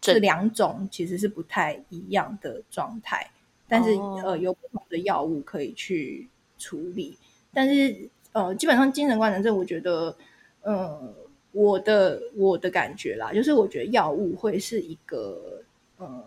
[0.00, 3.30] 呃，这两种其实是不太一样的状态，
[3.68, 3.90] 但是
[4.24, 6.28] 呃，有不同的药物可以去
[6.58, 7.16] 处理。
[7.52, 10.16] 但是呃，基本上精神官能症，我觉得，
[10.62, 11.14] 呃，
[11.52, 15.62] 我的我的感觉啦，就是我觉得药物会是一个
[15.96, 16.24] 呃，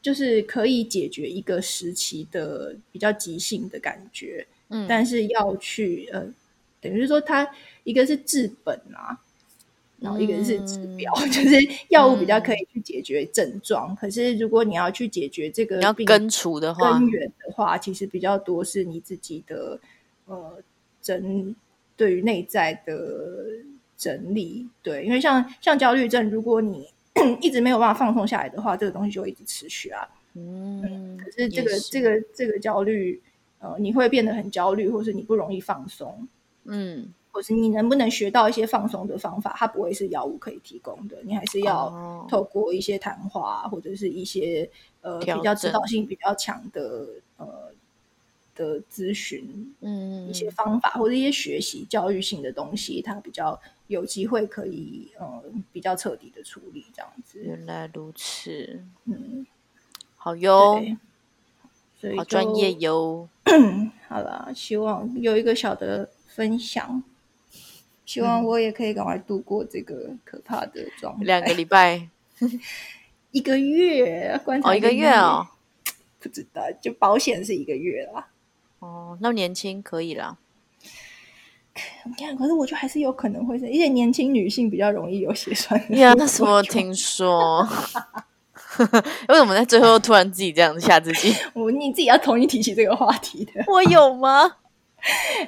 [0.00, 4.46] 就是可以解决一个时期的比较急性的感觉。
[4.68, 6.32] 嗯，但是要去呃，
[6.80, 7.48] 等于说它
[7.84, 9.18] 一个是治本啊。
[10.02, 11.56] 然后一个是治标， 就是
[11.90, 13.94] 药物比较可以去解决症状。
[13.94, 19.78] 可是如果你要去解决这个要根除的话，根源的话，其实比较多是你自己的
[20.26, 20.60] 呃
[21.00, 21.54] 整
[21.96, 22.94] 对于内在的
[23.96, 24.68] 整理。
[24.82, 26.88] 对，因为像像焦虑症，如果你
[27.40, 30.08] 一直没有办法放松下来的话，这个东西就会一直持续啊。
[30.34, 33.22] 嗯，可是这个这个这个焦虑，
[33.60, 36.26] 呃，你会变得很焦虑，或是你不容易放松。
[36.64, 37.12] 嗯。
[37.32, 39.54] 或是你能不能学到一些放松的方法？
[39.56, 44.68] 它不会是药物可以提供的，你还是要透过一些谈话或者是一些
[45.00, 47.08] 呃比较指导性比较强的
[47.38, 47.72] 呃
[48.54, 57.40] 的咨询，嗯，一些方法或者一些学习教育性的东西，它比较有机会可以呃比较彻底的处理这样子。
[57.42, 59.46] 原来如此，嗯，
[60.16, 60.84] 好哟，
[61.98, 63.26] 所以好专业哟。
[64.06, 66.10] 好了，希望有一个小的。
[66.34, 67.02] 分享。
[68.12, 71.24] 希望我也可以赶快度过这个可怕的状态。
[71.24, 72.08] 两个礼拜，
[73.32, 75.48] 一个月，哦，一个月哦，
[76.20, 78.28] 不知道，就保险是一个月啦。
[78.80, 80.36] 哦，那年轻可以啦。
[82.04, 85.80] 你 看，可是我觉得还是有可能会是，因为年轻女性比较容易有血栓。
[85.96, 87.66] 呀，那是我听说。
[89.28, 91.34] 为什么在最后突然自己这样吓自己？
[91.54, 94.56] 我你自己要同意提起这个话题的，我有吗？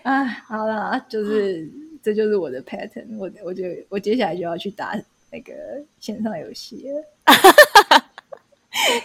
[0.03, 1.71] 啊，好了，就是
[2.05, 3.17] 这就是我的 pattern。
[3.17, 4.95] 我我觉得我接下来就要去打
[5.33, 5.53] 那个
[5.99, 7.05] 线上游戏了。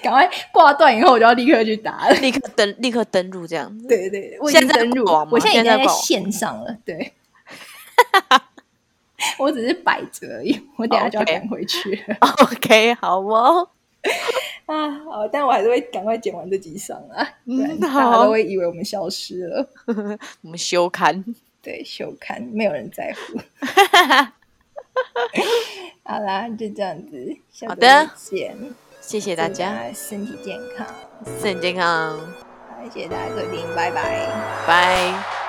[0.01, 3.87] 赶快挂断以后，我就要立刻去打，立刻登，立刻登录这样子。
[3.87, 6.75] 对对，我现在登录，我现在已经在线上了。
[6.83, 7.13] 对，
[9.37, 12.03] 我只是摆着而已，我等下就要赶回去。
[12.43, 13.69] OK，好哦。
[14.65, 17.21] 啊，好，但我还是会赶快剪完这几上啊，
[17.79, 19.69] 大家都会以为我们消失了，
[20.41, 21.23] 我们休刊，
[21.61, 23.39] 对，休刊，没有人在乎。
[26.03, 27.37] 好啦，就这样子，
[27.67, 28.55] 好的，见。
[29.01, 30.87] 谢谢大家，身体健康，
[31.41, 32.19] 身体健康。
[32.93, 34.27] 谢谢大家收听，拜拜，
[34.67, 35.48] 拜。